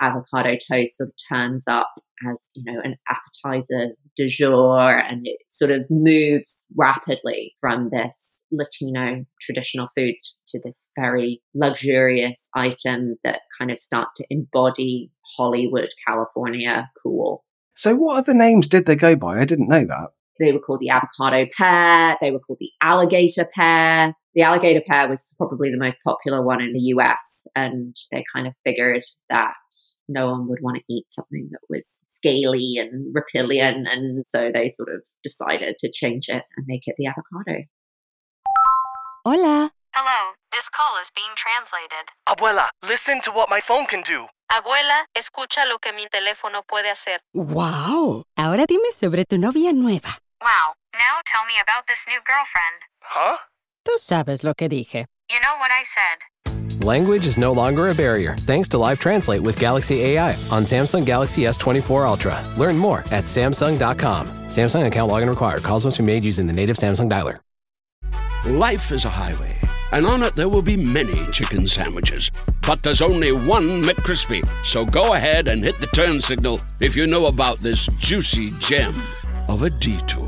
avocado 0.00 0.56
toast 0.70 0.96
sort 0.96 1.08
of 1.08 1.14
turns 1.28 1.66
up 1.68 1.92
as 2.30 2.50
you 2.54 2.64
know 2.64 2.80
an 2.82 2.96
appetizer 3.08 3.94
du 4.16 4.26
jour 4.26 4.98
and 4.98 5.26
it 5.26 5.38
sort 5.48 5.70
of 5.70 5.84
moves 5.90 6.66
rapidly 6.76 7.52
from 7.60 7.90
this 7.90 8.42
latino 8.50 9.24
traditional 9.40 9.88
food 9.96 10.14
to 10.46 10.60
this 10.64 10.90
very 10.98 11.40
luxurious 11.54 12.50
item 12.54 13.16
that 13.24 13.40
kind 13.58 13.70
of 13.70 13.78
starts 13.78 14.12
to 14.16 14.24
embody 14.30 15.10
hollywood 15.36 15.88
california 16.06 16.90
cool. 17.02 17.44
So 17.74 17.94
what 17.94 18.18
other 18.18 18.34
names 18.34 18.66
did 18.66 18.86
they 18.86 18.96
go 18.96 19.14
by? 19.14 19.38
I 19.38 19.44
didn't 19.44 19.68
know 19.68 19.84
that. 19.84 20.08
They 20.40 20.50
were 20.52 20.58
called 20.58 20.80
the 20.80 20.90
avocado 20.90 21.46
pear 21.56 22.16
they 22.20 22.30
were 22.30 22.40
called 22.40 22.58
the 22.60 22.72
alligator 22.80 23.48
pear 23.54 24.14
the 24.38 24.44
alligator 24.44 24.80
pear 24.86 25.08
was 25.08 25.34
probably 25.36 25.68
the 25.68 25.84
most 25.84 25.98
popular 26.04 26.40
one 26.40 26.62
in 26.62 26.72
the 26.72 26.94
US, 26.94 27.44
and 27.56 27.96
they 28.12 28.24
kind 28.32 28.46
of 28.46 28.54
figured 28.62 29.02
that 29.28 29.54
no 30.08 30.30
one 30.30 30.46
would 30.46 30.60
want 30.62 30.76
to 30.76 30.84
eat 30.88 31.06
something 31.10 31.48
that 31.50 31.58
was 31.68 32.02
scaly 32.06 32.76
and 32.78 33.12
reptilian, 33.12 33.88
and 33.88 34.24
so 34.24 34.52
they 34.54 34.68
sort 34.68 34.94
of 34.94 35.02
decided 35.24 35.74
to 35.78 35.90
change 35.90 36.28
it 36.28 36.44
and 36.56 36.66
make 36.68 36.82
it 36.86 36.94
the 36.96 37.06
avocado. 37.06 37.64
Hola. 39.26 39.72
Hello, 39.92 40.34
this 40.52 40.68
call 40.70 41.02
is 41.02 41.10
being 41.16 41.34
translated. 41.34 42.06
Abuela, 42.28 42.68
listen 42.88 43.20
to 43.22 43.32
what 43.32 43.50
my 43.50 43.58
phone 43.58 43.86
can 43.86 44.02
do. 44.02 44.26
Abuela, 44.52 45.02
escucha 45.16 45.66
lo 45.66 45.78
que 45.82 45.92
mi 45.92 46.06
teléfono 46.14 46.62
puede 46.62 46.92
hacer. 46.92 47.18
Wow. 47.34 48.22
Ahora 48.36 48.66
dime 48.68 48.92
sobre 48.92 49.24
tu 49.24 49.36
novia 49.36 49.72
nueva. 49.72 50.14
Wow, 50.40 50.78
now 50.94 51.18
tell 51.26 51.44
me 51.44 51.58
about 51.60 51.88
this 51.88 52.06
new 52.06 52.20
girlfriend. 52.24 52.78
Huh? 53.02 53.36
Tú 53.88 53.94
sabes 53.98 54.44
lo 54.44 54.52
que 54.52 54.68
dije. 54.68 55.06
You 55.30 55.40
know 55.40 55.56
what 55.58 55.70
I 55.70 55.82
said. 55.94 56.84
Language 56.84 57.24
is 57.24 57.38
no 57.38 57.52
longer 57.52 57.88
a 57.88 57.94
barrier 57.94 58.36
thanks 58.40 58.68
to 58.68 58.76
Live 58.76 59.00
Translate 59.00 59.40
with 59.40 59.58
Galaxy 59.58 60.02
AI 60.02 60.34
on 60.50 60.64
Samsung 60.64 61.06
Galaxy 61.06 61.44
S24 61.44 62.06
Ultra. 62.06 62.54
Learn 62.58 62.76
more 62.76 63.00
at 63.10 63.24
Samsung.com. 63.24 64.26
Samsung 64.46 64.86
account 64.86 65.10
login 65.10 65.30
required. 65.30 65.62
Calls 65.62 65.86
must 65.86 65.96
be 65.96 66.04
made 66.04 66.22
using 66.22 66.46
the 66.46 66.52
native 66.52 66.76
Samsung 66.76 67.10
dialer. 67.10 67.38
Life 68.44 68.92
is 68.92 69.06
a 69.06 69.08
highway, 69.08 69.56
and 69.92 70.06
on 70.06 70.22
it 70.22 70.36
there 70.36 70.50
will 70.50 70.60
be 70.60 70.76
many 70.76 71.24
chicken 71.32 71.66
sandwiches. 71.66 72.30
But 72.66 72.82
there's 72.82 73.00
only 73.00 73.32
one 73.32 73.82
McCrispy. 73.82 74.46
So 74.66 74.84
go 74.84 75.14
ahead 75.14 75.48
and 75.48 75.64
hit 75.64 75.78
the 75.78 75.86
turn 75.86 76.20
signal 76.20 76.60
if 76.78 76.94
you 76.94 77.06
know 77.06 77.24
about 77.24 77.56
this 77.60 77.86
juicy 77.98 78.50
gem 78.60 78.94
of 79.48 79.62
a 79.62 79.70
detour. 79.70 80.27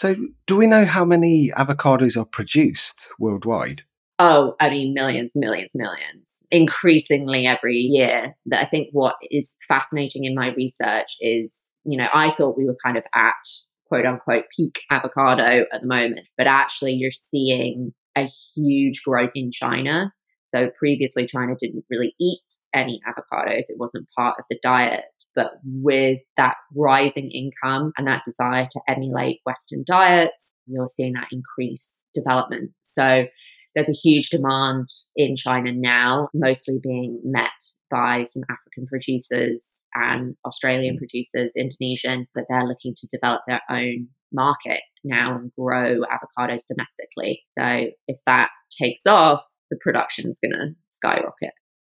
So, 0.00 0.16
do 0.46 0.56
we 0.56 0.66
know 0.66 0.86
how 0.86 1.04
many 1.04 1.50
avocados 1.58 2.16
are 2.16 2.24
produced 2.24 3.12
worldwide? 3.18 3.82
Oh, 4.18 4.54
I 4.58 4.70
mean, 4.70 4.94
millions, 4.94 5.32
millions, 5.36 5.72
millions, 5.74 6.42
increasingly 6.50 7.46
every 7.46 7.76
year. 7.76 8.34
That 8.46 8.64
I 8.64 8.66
think 8.66 8.88
what 8.92 9.16
is 9.30 9.58
fascinating 9.68 10.24
in 10.24 10.34
my 10.34 10.54
research 10.54 11.16
is, 11.20 11.74
you 11.84 11.98
know, 11.98 12.06
I 12.14 12.32
thought 12.34 12.56
we 12.56 12.64
were 12.64 12.78
kind 12.82 12.96
of 12.96 13.04
at 13.14 13.46
quote 13.88 14.06
unquote 14.06 14.44
peak 14.56 14.80
avocado 14.90 15.66
at 15.70 15.82
the 15.82 15.86
moment, 15.86 16.26
but 16.38 16.46
actually 16.46 16.92
you're 16.92 17.10
seeing 17.10 17.92
a 18.16 18.24
huge 18.24 19.02
growth 19.04 19.32
in 19.34 19.50
China. 19.50 20.14
So 20.50 20.70
previously, 20.78 21.26
China 21.26 21.54
didn't 21.58 21.84
really 21.90 22.14
eat 22.20 22.40
any 22.74 23.00
avocados. 23.08 23.64
It 23.68 23.78
wasn't 23.78 24.08
part 24.16 24.36
of 24.38 24.44
the 24.50 24.58
diet. 24.62 25.04
But 25.34 25.52
with 25.64 26.18
that 26.36 26.56
rising 26.74 27.30
income 27.30 27.92
and 27.96 28.06
that 28.06 28.22
desire 28.24 28.66
to 28.70 28.80
emulate 28.88 29.40
Western 29.44 29.84
diets, 29.86 30.56
you're 30.66 30.88
seeing 30.88 31.12
that 31.14 31.28
increase 31.32 32.06
development. 32.14 32.70
So 32.82 33.26
there's 33.74 33.88
a 33.88 33.92
huge 33.92 34.30
demand 34.30 34.88
in 35.14 35.36
China 35.36 35.70
now, 35.72 36.28
mostly 36.34 36.80
being 36.82 37.20
met 37.24 37.50
by 37.90 38.24
some 38.24 38.42
African 38.50 38.86
producers 38.86 39.86
and 39.94 40.34
Australian 40.44 40.96
producers, 40.96 41.52
Indonesian, 41.56 42.26
but 42.34 42.44
they're 42.48 42.66
looking 42.66 42.94
to 42.96 43.08
develop 43.12 43.42
their 43.46 43.60
own 43.70 44.08
market 44.32 44.80
now 45.04 45.36
and 45.36 45.52
grow 45.58 46.00
avocados 46.00 46.64
domestically. 46.68 47.42
So 47.58 47.90
if 48.06 48.18
that 48.26 48.50
takes 48.80 49.06
off, 49.06 49.42
the 49.70 49.78
production 49.80 50.28
is 50.28 50.40
going 50.40 50.52
to 50.52 50.74
skyrocket. 50.88 51.52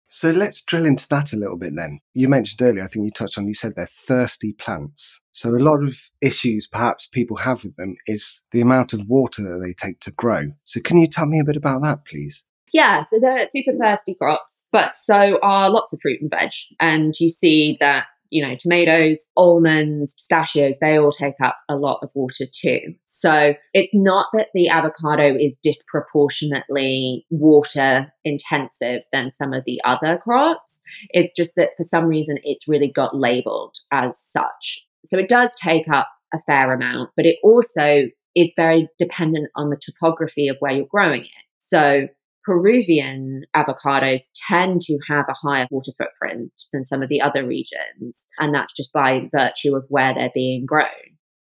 So 0.08 0.32
let's 0.32 0.62
drill 0.62 0.86
into 0.86 1.08
that 1.10 1.34
a 1.34 1.38
little 1.38 1.58
bit 1.58 1.76
then. 1.76 2.00
You 2.14 2.30
mentioned 2.30 2.62
earlier, 2.62 2.84
I 2.84 2.88
think 2.88 3.06
you 3.06 3.12
touched 3.12 3.38
on, 3.38 3.48
you 3.48 3.54
said 3.54 3.74
they're 3.76 3.88
thirsty 3.88 4.54
plants. 4.54 5.20
So 5.32 5.50
a 5.50 5.58
lot 5.58 5.84
of 5.84 5.98
issues 6.22 6.68
perhaps 6.68 7.08
people 7.08 7.38
have 7.38 7.64
with 7.64 7.76
them 7.76 7.96
is 8.08 8.42
the 8.52 8.62
amount 8.62 8.94
of 8.94 9.08
water 9.08 9.42
that 9.44 9.62
they 9.62 9.74
take 9.74 10.00
to 10.02 10.12
grow. 10.12 10.52
So 10.64 10.80
can 10.80 10.98
you 10.98 11.08
tell 11.08 11.26
me 11.26 11.40
a 11.40 11.44
bit 11.44 11.58
about 11.58 11.82
that, 11.82 12.06
please? 12.06 12.46
Yeah, 12.72 13.02
so 13.02 13.20
they're 13.20 13.48
super 13.48 13.74
thirsty 13.80 14.16
crops, 14.16 14.66
but 14.72 14.96
so 14.96 15.40
are 15.42 15.70
lots 15.70 15.94
of 15.94 16.00
fruit 16.02 16.20
and 16.22 16.30
veg. 16.30 16.52
And 16.80 17.14
you 17.20 17.30
see 17.30 17.78
that 17.80 18.06
you 18.36 18.46
know, 18.46 18.54
tomatoes, 18.60 19.30
almonds, 19.38 20.14
pistachios, 20.16 20.80
they 20.82 21.00
all 21.00 21.10
take 21.10 21.40
up 21.42 21.56
a 21.70 21.78
lot 21.78 22.00
of 22.04 22.10
water 22.14 22.44
too. 22.52 22.82
So 23.06 23.54
it's 23.74 23.94
not 23.94 24.28
that 24.34 24.50
the 24.54 24.68
avocado 24.68 25.34
is 25.40 25.58
disproportionately 25.64 27.26
water 27.30 28.12
intensive 28.26 29.04
than 29.14 29.32
some 29.32 29.54
of 29.54 29.64
the 29.66 29.80
other 29.86 30.18
crops. 30.18 30.82
It's 31.12 31.32
just 31.32 31.54
that 31.56 31.70
for 31.78 31.86
some 31.86 32.08
reason 32.08 32.36
it's 32.44 32.68
really 32.68 32.92
got 32.92 33.16
labeled 33.16 33.78
as 33.94 34.20
such. 34.20 34.84
So 35.06 35.18
it 35.18 35.30
does 35.30 35.54
take 35.56 35.88
up 35.88 36.10
a 36.34 36.40
fair 36.40 36.74
amount, 36.74 37.12
but 37.16 37.26
it 37.26 37.38
also 37.42 38.08
is 38.36 38.52
very 38.58 38.90
dependent 39.00 39.48
on 39.56 39.70
the 39.70 39.80
topography 39.82 40.50
of 40.50 40.58
where 40.60 40.74
you're 40.74 40.88
growing 40.92 41.22
it. 41.22 41.46
So 41.56 42.10
Peruvian 42.46 43.44
avocados 43.56 44.24
tend 44.48 44.82
to 44.82 44.98
have 45.10 45.26
a 45.28 45.34
higher 45.34 45.68
water 45.72 45.92
footprint 45.98 46.52
than 46.72 46.86
some 46.86 47.02
of 47.02 47.10
the 47.10 47.22
other 47.22 47.46
regions. 47.46 48.28
And 48.40 48.54
that's 48.54 48.74
just 48.74 48.94
by 48.94 49.30
virtue 49.34 49.76
of 49.76 49.86
where 49.90 50.14
they're 50.14 50.32
being 50.34 50.66
grown. 50.66 50.86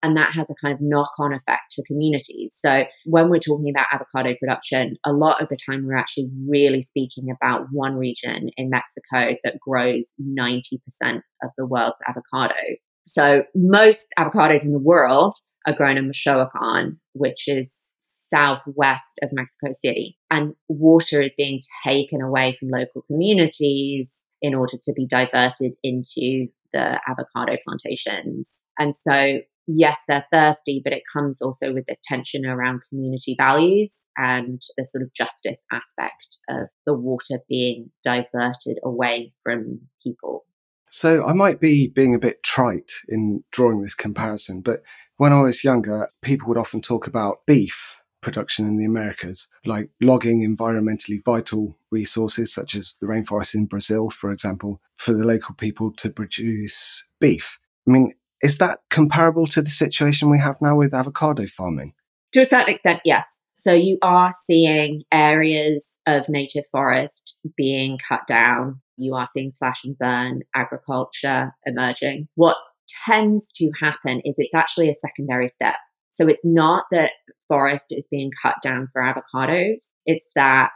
And 0.03 0.19
that 0.19 0.35
has 0.35 0.51
a 0.51 0.55
kind 0.61 0.75
of 0.75 0.83
knock 0.83 1.13
on 1.19 1.33
effect 1.33 1.71
to 1.73 1.83
communities. 1.85 2.55
So 2.59 2.85
when 3.07 3.31
we're 3.31 3.39
talking 3.39 3.71
about 3.75 3.87
avocado 3.91 4.35
production, 4.39 4.97
a 5.03 5.13
lot 5.13 5.41
of 5.41 5.49
the 5.49 5.57
time 5.67 5.87
we're 5.87 5.97
actually 5.97 6.29
really 6.47 6.83
speaking 6.83 7.29
about 7.31 7.69
one 7.73 7.97
region 7.97 8.51
in 8.59 8.69
Mexico 8.69 9.35
that 9.45 9.59
grows 9.59 10.13
90% 10.21 11.23
of 11.43 11.51
the 11.57 11.65
world's 11.65 11.97
avocados. 12.07 12.89
So 13.07 13.45
most 13.55 14.09
avocados 14.19 14.63
in 14.63 14.73
the 14.73 14.79
world 14.79 15.35
are 15.67 15.75
grown 15.75 15.97
in 15.97 16.07
Michoacan, 16.07 17.01
which 17.15 17.49
is 17.49 17.94
southwest 18.29 19.19
of 19.23 19.31
Mexico 19.33 19.73
City. 19.73 20.17
And 20.31 20.55
water 20.69 21.21
is 21.21 21.35
being 21.37 21.61
taken 21.85 22.21
away 22.21 22.57
from 22.59 22.69
local 22.69 23.03
communities 23.03 24.29
in 24.43 24.55
order 24.55 24.77
to 24.83 24.93
be 24.93 25.07
diverted 25.07 25.73
into 25.83 26.49
the 26.73 27.01
avocado 27.09 27.57
plantations. 27.67 28.65
And 28.79 28.95
so, 28.95 29.39
yes, 29.67 30.01
they're 30.09 30.27
thirsty, 30.33 30.81
but 30.83 30.93
it 30.93 31.03
comes 31.11 31.41
also 31.41 31.73
with 31.73 31.87
this 31.87 32.03
tension 32.05 32.45
around 32.45 32.83
community 32.89 33.35
values 33.39 34.09
and 34.17 34.61
the 34.77 34.85
sort 34.85 35.03
of 35.03 35.15
justice 35.15 35.65
aspect 35.73 36.39
of 36.51 36.69
the 36.85 36.95
water 36.95 37.39
being 37.49 37.91
diverted 38.03 38.79
away 38.85 39.33
from 39.43 39.81
people. 40.03 40.45
So, 40.91 41.25
I 41.25 41.33
might 41.33 41.61
be 41.61 41.89
being 41.89 42.15
a 42.15 42.21
bit 42.21 42.43
trite 42.43 42.93
in 43.09 43.43
drawing 43.51 43.83
this 43.83 43.95
comparison, 43.95 44.61
but 44.61 44.83
when 45.17 45.33
I 45.33 45.41
was 45.41 45.65
younger, 45.65 46.09
people 46.23 46.49
would 46.49 46.59
often 46.59 46.81
talk 46.81 47.07
about 47.07 47.47
beef 47.47 47.94
production 48.25 48.67
in 48.67 48.77
the 48.77 48.85
Americas, 48.85 49.49
like 49.65 49.91
logging 50.01 50.41
environmentally 50.41 51.23
vital 51.23 51.77
resources 51.91 52.53
such 52.53 52.75
as 52.75 52.97
the 53.01 53.07
rainforest 53.07 53.55
in 53.55 53.67
Brazil, 53.67 54.11
for 54.11 54.33
example, 54.33 54.81
for 54.97 55.13
the 55.13 55.25
local 55.25 55.55
people 55.55 55.93
to 55.93 56.11
produce 56.11 57.05
beef. 57.21 57.59
I 57.87 57.93
mean, 57.93 58.13
is 58.43 58.59
that 58.59 58.81
comparable 58.91 59.47
to 59.49 59.63
the 59.63 59.71
situation 59.71 60.31
we 60.31 60.39
have 60.39 60.61
now 60.61 60.77
with 60.77 60.95
avocado 60.95 61.47
farming? 61.47 61.95
To 62.33 62.41
a 62.41 62.45
certain 62.45 62.75
extent, 62.75 63.01
yes. 63.05 63.45
So 63.53 63.73
you 63.73 63.97
are 64.03 64.33
seeing 64.33 65.05
areas 65.13 66.01
of 66.07 66.29
native 66.29 66.65
forest 66.73 67.37
being 67.57 67.99
cut 68.09 68.27
down. 68.27 68.81
You 68.97 69.15
are 69.15 69.27
seeing 69.27 69.53
slash 69.53 69.85
and 69.85 69.97
burn 69.97 70.43
agriculture 70.55 71.55
emerging. 71.65 72.27
What 72.35 72.57
tends 73.07 73.53
to 73.53 73.71
happen 73.81 74.21
is 74.25 74.35
it's 74.39 74.55
actually 74.55 74.91
a 74.91 74.95
secondary 74.95 75.49
step. 75.49 75.77
So 76.09 76.27
it's 76.29 76.45
not 76.45 76.87
that 76.91 77.13
forest 77.55 77.87
is 77.91 78.09
being 78.11 78.33
cut 78.43 78.57
down 78.63 78.89
for 78.93 79.01
avocados, 79.01 79.95
it's 80.07 80.29
that 80.35 80.73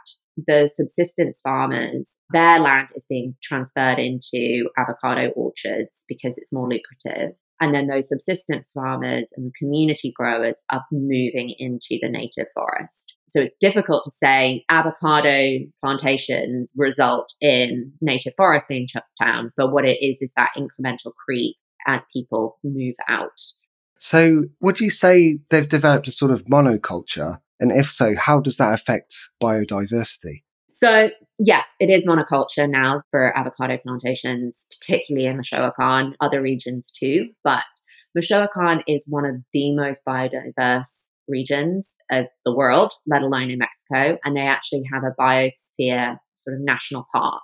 the 0.47 0.69
subsistence 0.73 1.41
farmers, 1.43 2.19
their 2.31 2.59
land 2.59 2.87
is 2.95 3.05
being 3.09 3.35
transferred 3.43 3.99
into 3.99 4.69
avocado 4.77 5.29
orchards 5.31 6.05
because 6.07 6.37
it's 6.37 6.53
more 6.53 6.69
lucrative. 6.69 7.35
And 7.59 7.75
then 7.75 7.87
those 7.87 8.07
subsistence 8.07 8.71
farmers 8.73 9.33
and 9.35 9.47
the 9.47 9.51
community 9.59 10.13
growers 10.15 10.63
are 10.71 10.85
moving 10.93 11.53
into 11.59 11.99
the 12.01 12.07
native 12.07 12.47
forest. 12.55 13.13
So 13.27 13.41
it's 13.41 13.55
difficult 13.59 14.05
to 14.05 14.11
say 14.11 14.63
avocado 14.69 15.57
plantations 15.83 16.71
result 16.77 17.33
in 17.41 17.91
native 17.99 18.33
forest 18.37 18.67
being 18.69 18.87
shut 18.87 19.03
down, 19.21 19.51
but 19.57 19.73
what 19.73 19.83
it 19.83 19.97
is 20.01 20.19
is 20.21 20.31
that 20.37 20.51
incremental 20.57 21.11
creep 21.13 21.57
as 21.85 22.05
people 22.13 22.57
move 22.63 22.95
out. 23.09 23.41
So, 23.99 24.45
would 24.61 24.79
you 24.79 24.89
say 24.89 25.39
they've 25.49 25.67
developed 25.67 26.07
a 26.07 26.11
sort 26.11 26.31
of 26.31 26.45
monoculture? 26.45 27.39
And 27.59 27.71
if 27.71 27.91
so, 27.91 28.15
how 28.15 28.39
does 28.39 28.55
that 28.57 28.73
affect 28.73 29.13
biodiversity? 29.43 30.43
So, 30.71 31.09
yes, 31.37 31.75
it 31.81 31.89
is 31.89 32.07
monoculture 32.07 32.69
now 32.69 33.03
for 33.11 33.37
avocado 33.37 33.77
plantations, 33.77 34.67
particularly 34.71 35.27
in 35.27 35.35
Michoacan, 35.35 36.15
other 36.21 36.41
regions 36.41 36.89
too. 36.89 37.31
But 37.43 37.65
Michoacan 38.15 38.83
is 38.87 39.05
one 39.09 39.25
of 39.25 39.35
the 39.51 39.75
most 39.75 40.03
biodiverse 40.07 41.11
regions 41.27 41.97
of 42.09 42.27
the 42.45 42.55
world, 42.55 42.93
let 43.05 43.21
alone 43.21 43.51
in 43.51 43.59
Mexico. 43.59 44.17
And 44.23 44.37
they 44.37 44.47
actually 44.47 44.83
have 44.91 45.03
a 45.03 45.21
biosphere 45.21 46.17
sort 46.37 46.55
of 46.55 46.61
national 46.61 47.05
park, 47.13 47.43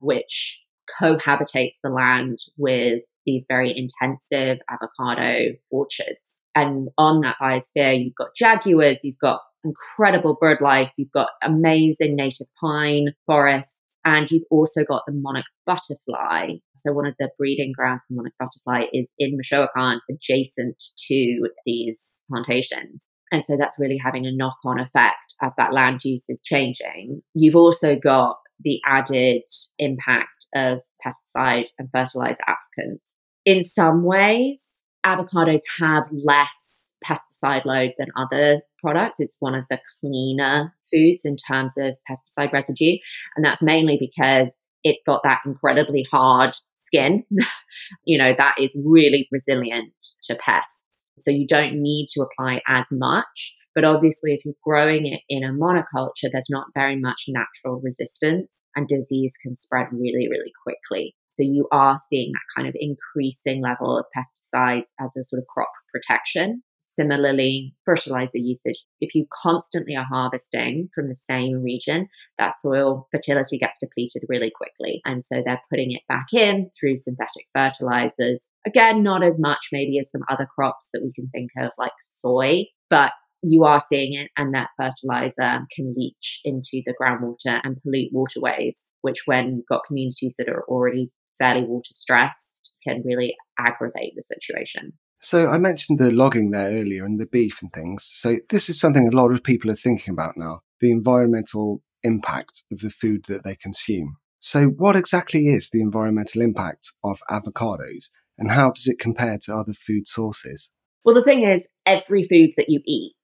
which 0.00 0.60
cohabitates 1.00 1.78
the 1.82 1.88
land 1.88 2.38
with 2.58 3.02
these 3.26 3.46
very 3.48 3.74
intensive 3.76 4.58
avocado 4.70 5.54
orchards. 5.70 6.44
And 6.54 6.88
on 6.98 7.20
that 7.22 7.36
biosphere, 7.40 8.02
you've 8.02 8.14
got 8.14 8.34
jaguars, 8.36 9.04
you've 9.04 9.18
got 9.18 9.40
incredible 9.64 10.36
bird 10.40 10.58
life, 10.60 10.92
you've 10.96 11.12
got 11.12 11.30
amazing 11.42 12.16
native 12.16 12.46
pine 12.60 13.06
forests, 13.26 13.98
and 14.04 14.30
you've 14.30 14.44
also 14.50 14.84
got 14.84 15.02
the 15.06 15.14
monarch 15.14 15.46
butterfly. 15.64 16.50
So 16.74 16.92
one 16.92 17.06
of 17.06 17.14
the 17.18 17.30
breeding 17.38 17.72
grounds 17.74 18.04
for 18.06 18.14
monarch 18.14 18.34
butterfly 18.38 18.88
is 18.92 19.14
in 19.18 19.36
Michoacan, 19.36 20.00
adjacent 20.10 20.82
to 21.08 21.48
these 21.64 22.22
plantations. 22.30 23.10
And 23.32 23.44
so 23.44 23.56
that's 23.56 23.78
really 23.78 23.98
having 23.98 24.26
a 24.26 24.32
knock 24.32 24.58
on 24.64 24.78
effect 24.78 25.34
as 25.42 25.54
that 25.56 25.72
land 25.72 26.00
use 26.04 26.28
is 26.28 26.40
changing. 26.44 27.22
You've 27.34 27.56
also 27.56 27.96
got 27.96 28.36
the 28.60 28.80
added 28.86 29.42
impact 29.78 30.28
of 30.54 30.80
pesticide 31.04 31.66
and 31.78 31.88
fertilizer 31.92 32.42
applicants. 32.46 33.16
In 33.44 33.62
some 33.62 34.04
ways, 34.04 34.88
avocados 35.04 35.60
have 35.78 36.08
less 36.12 36.94
pesticide 37.04 37.64
load 37.64 37.92
than 37.98 38.08
other 38.16 38.62
products. 38.78 39.20
It's 39.20 39.36
one 39.40 39.54
of 39.54 39.64
the 39.68 39.78
cleaner 40.00 40.74
foods 40.90 41.24
in 41.24 41.36
terms 41.36 41.76
of 41.76 41.96
pesticide 42.08 42.52
residue. 42.52 42.96
And 43.36 43.44
that's 43.44 43.62
mainly 43.62 43.98
because 44.00 44.56
it's 44.82 45.02
got 45.02 45.22
that 45.24 45.40
incredibly 45.46 46.04
hard 46.10 46.54
skin, 46.74 47.24
you 48.04 48.18
know, 48.18 48.34
that 48.36 48.54
is 48.58 48.78
really 48.84 49.26
resilient 49.32 49.92
to 50.22 50.36
pests. 50.36 51.06
So 51.18 51.30
you 51.30 51.46
don't 51.46 51.74
need 51.74 52.08
to 52.10 52.22
apply 52.22 52.60
as 52.68 52.88
much. 52.92 53.54
But 53.74 53.84
obviously, 53.84 54.34
if 54.34 54.44
you're 54.44 54.54
growing 54.64 55.06
it 55.06 55.22
in 55.28 55.42
a 55.42 55.52
monoculture, 55.52 56.30
there's 56.32 56.50
not 56.50 56.66
very 56.74 56.98
much 56.98 57.24
natural 57.28 57.80
resistance 57.82 58.64
and 58.76 58.86
disease 58.86 59.36
can 59.42 59.56
spread 59.56 59.86
really, 59.92 60.28
really 60.30 60.52
quickly. 60.62 61.14
So 61.28 61.42
you 61.42 61.66
are 61.72 61.98
seeing 61.98 62.32
that 62.32 62.56
kind 62.56 62.68
of 62.68 62.76
increasing 62.78 63.60
level 63.62 63.98
of 63.98 64.06
pesticides 64.16 64.90
as 65.00 65.16
a 65.16 65.24
sort 65.24 65.40
of 65.42 65.46
crop 65.48 65.70
protection. 65.92 66.62
Similarly, 66.78 67.74
fertilizer 67.84 68.38
usage. 68.38 68.84
If 69.00 69.16
you 69.16 69.26
constantly 69.42 69.96
are 69.96 70.06
harvesting 70.08 70.90
from 70.94 71.08
the 71.08 71.14
same 71.16 71.60
region, 71.60 72.06
that 72.38 72.54
soil 72.54 73.08
fertility 73.10 73.58
gets 73.58 73.78
depleted 73.80 74.22
really 74.28 74.52
quickly. 74.54 75.00
And 75.04 75.24
so 75.24 75.42
they're 75.44 75.60
putting 75.70 75.90
it 75.90 76.02
back 76.08 76.26
in 76.32 76.70
through 76.78 76.98
synthetic 76.98 77.46
fertilizers. 77.52 78.52
Again, 78.64 79.02
not 79.02 79.24
as 79.24 79.40
much 79.40 79.70
maybe 79.72 79.98
as 79.98 80.08
some 80.08 80.22
other 80.28 80.46
crops 80.46 80.90
that 80.92 81.02
we 81.02 81.12
can 81.12 81.28
think 81.30 81.50
of 81.58 81.72
like 81.76 81.90
soy, 82.00 82.66
but 82.90 83.10
you 83.46 83.64
are 83.64 83.80
seeing 83.80 84.14
it, 84.14 84.30
and 84.36 84.54
that 84.54 84.70
fertilizer 84.80 85.66
can 85.74 85.92
leach 85.96 86.40
into 86.44 86.82
the 86.86 86.94
groundwater 87.00 87.60
and 87.62 87.80
pollute 87.82 88.10
waterways, 88.12 88.96
which, 89.02 89.22
when 89.26 89.56
you've 89.56 89.66
got 89.68 89.84
communities 89.86 90.36
that 90.38 90.48
are 90.48 90.64
already 90.68 91.10
fairly 91.38 91.64
water 91.64 91.92
stressed, 91.92 92.72
can 92.86 93.02
really 93.04 93.34
aggravate 93.58 94.12
the 94.16 94.22
situation. 94.22 94.92
So 95.20 95.46
I 95.46 95.58
mentioned 95.58 95.98
the 95.98 96.10
logging 96.10 96.50
there 96.50 96.70
earlier 96.70 97.04
and 97.04 97.18
the 97.18 97.26
beef 97.26 97.62
and 97.62 97.72
things. 97.72 98.08
So 98.12 98.36
this 98.50 98.68
is 98.68 98.78
something 98.78 99.08
a 99.08 99.16
lot 99.16 99.32
of 99.32 99.42
people 99.42 99.70
are 99.70 99.76
thinking 99.76 100.12
about 100.12 100.36
now 100.36 100.60
the 100.80 100.90
environmental 100.90 101.82
impact 102.02 102.64
of 102.70 102.80
the 102.80 102.90
food 102.90 103.24
that 103.28 103.42
they 103.42 103.54
consume. 103.54 104.16
So, 104.40 104.66
what 104.66 104.96
exactly 104.96 105.48
is 105.48 105.70
the 105.70 105.80
environmental 105.80 106.42
impact 106.42 106.92
of 107.02 107.20
avocados 107.30 108.10
and 108.36 108.50
how 108.50 108.70
does 108.70 108.86
it 108.86 108.98
compare 108.98 109.38
to 109.44 109.56
other 109.56 109.72
food 109.72 110.06
sources? 110.06 110.70
Well, 111.04 111.14
the 111.14 111.22
thing 111.22 111.42
is, 111.42 111.68
every 111.84 112.22
food 112.22 112.50
that 112.56 112.68
you 112.68 112.80
eat 112.86 113.14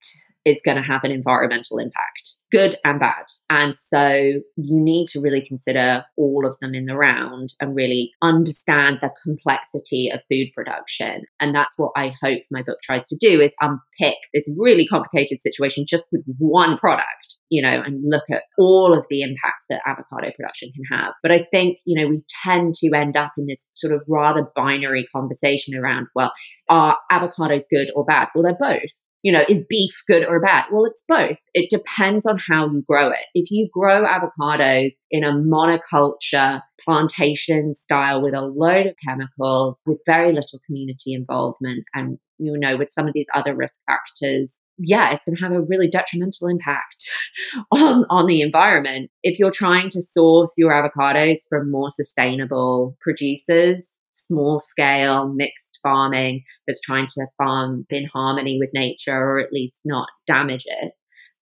is 0.45 0.63
going 0.65 0.77
to 0.77 0.83
have 0.83 1.05
an 1.05 1.11
environmental 1.11 1.79
impact, 1.79 2.37
good 2.51 2.75
and 2.85 2.99
bad. 2.99 3.25
And 3.49 3.77
so 3.77 4.09
you 4.57 4.81
need 4.81 5.07
to 5.09 5.21
really 5.21 5.45
consider 5.45 6.05
all 6.17 6.47
of 6.47 6.57
them 6.61 6.75
in 6.75 6.87
the 6.87 6.97
round 6.97 7.55
and 7.61 7.75
really 7.75 8.13
understand 8.23 8.99
the 9.01 9.11
complexity 9.23 10.11
of 10.11 10.21
food 10.31 10.49
production. 10.55 11.25
And 11.41 11.55
that's 11.55 11.79
what 11.79 11.93
I 11.97 12.13
hope 12.23 12.43
my 12.51 12.63
book 12.63 12.79
tries 12.83 13.07
to 13.07 13.17
do 13.17 13.41
is 13.41 13.55
unpick 13.61 14.17
this 14.35 14.51
really 14.57 14.87
complicated 14.87 15.41
situation 15.41 15.85
just 15.87 16.09
with 16.13 16.23
one 16.39 16.79
product 16.79 17.40
you 17.51 17.61
know, 17.61 17.83
and 17.85 18.03
look 18.09 18.25
at 18.31 18.45
all 18.59 18.97
of 18.97 19.05
the 19.11 19.23
impacts 19.23 19.65
that 19.69 19.83
avocado 19.87 20.31
production 20.37 20.71
can 20.75 20.99
have. 20.99 21.13
But 21.23 21.33
I 21.33 21.47
think, 21.51 21.79
you 21.85 22.01
know, 22.01 22.09
we 22.09 22.23
tend 22.45 22.75
to 22.75 22.91
end 22.95 23.17
up 23.17 23.33
in 23.37 23.47
this 23.47 23.71
sort 23.75 23.93
of 23.93 24.03
rather 24.09 24.49
binary 24.55 25.07
conversation 25.15 25.75
around, 25.75 26.07
well, 26.15 26.33
are 26.69 26.97
avocados 27.11 27.65
good 27.69 27.91
or 27.95 28.05
bad? 28.05 28.29
Well, 28.35 28.45
they're 28.45 28.57
both. 28.59 29.10
You 29.23 29.33
know, 29.33 29.45
is 29.49 29.63
beef 29.69 30.03
good 30.07 30.25
or 30.27 30.41
bad? 30.41 30.67
Well, 30.73 30.87
it's 30.87 31.05
both. 31.07 31.37
It 31.53 31.69
depends 31.71 32.27
on 32.27 32.39
how 32.39 32.67
you 32.67 32.83
grow 32.89 33.11
it. 33.11 33.27
If 33.35 33.51
you 33.51 33.69
grow 33.73 34.05
avocados 34.05 34.95
in 35.11 35.25
a 35.25 35.33
monoculture 35.33 36.63
plantation 36.81 37.75
style 37.75 38.23
with 38.23 38.35
a 38.35 38.41
load 38.41 38.87
of 38.87 38.95
chemicals, 39.07 39.83
with 39.87 39.99
very 40.07 40.33
little 40.33 40.61
community 40.67 41.13
involvement 41.13 41.85
and 41.95 42.19
you 42.41 42.57
know, 42.59 42.77
with 42.77 42.91
some 42.91 43.07
of 43.07 43.13
these 43.13 43.29
other 43.35 43.55
risk 43.55 43.83
factors, 43.87 44.63
yeah, 44.79 45.13
it's 45.13 45.27
going 45.27 45.37
to 45.37 45.43
have 45.43 45.53
a 45.53 45.61
really 45.69 45.89
detrimental 45.89 46.49
impact 46.49 47.11
on, 47.71 48.07
on 48.09 48.27
the 48.27 48.41
environment. 48.41 49.11
If 49.23 49.39
you're 49.39 49.51
trying 49.51 49.91
to 49.91 50.03
source 50.03 50.55
your 50.57 50.73
avocados 50.73 51.41
from 51.49 51.71
more 51.71 51.91
sustainable 51.91 52.97
producers, 53.03 54.01
small 54.27 54.59
scale 54.59 55.29
mixed 55.29 55.79
farming 55.83 56.43
that's 56.67 56.81
trying 56.81 57.07
to 57.09 57.27
farm 57.39 57.87
in 57.91 58.07
harmony 58.07 58.59
with 58.59 58.71
nature 58.75 59.17
or 59.17 59.39
at 59.39 59.53
least 59.53 59.83
not 59.85 60.09
damage 60.27 60.65
it, 60.67 60.93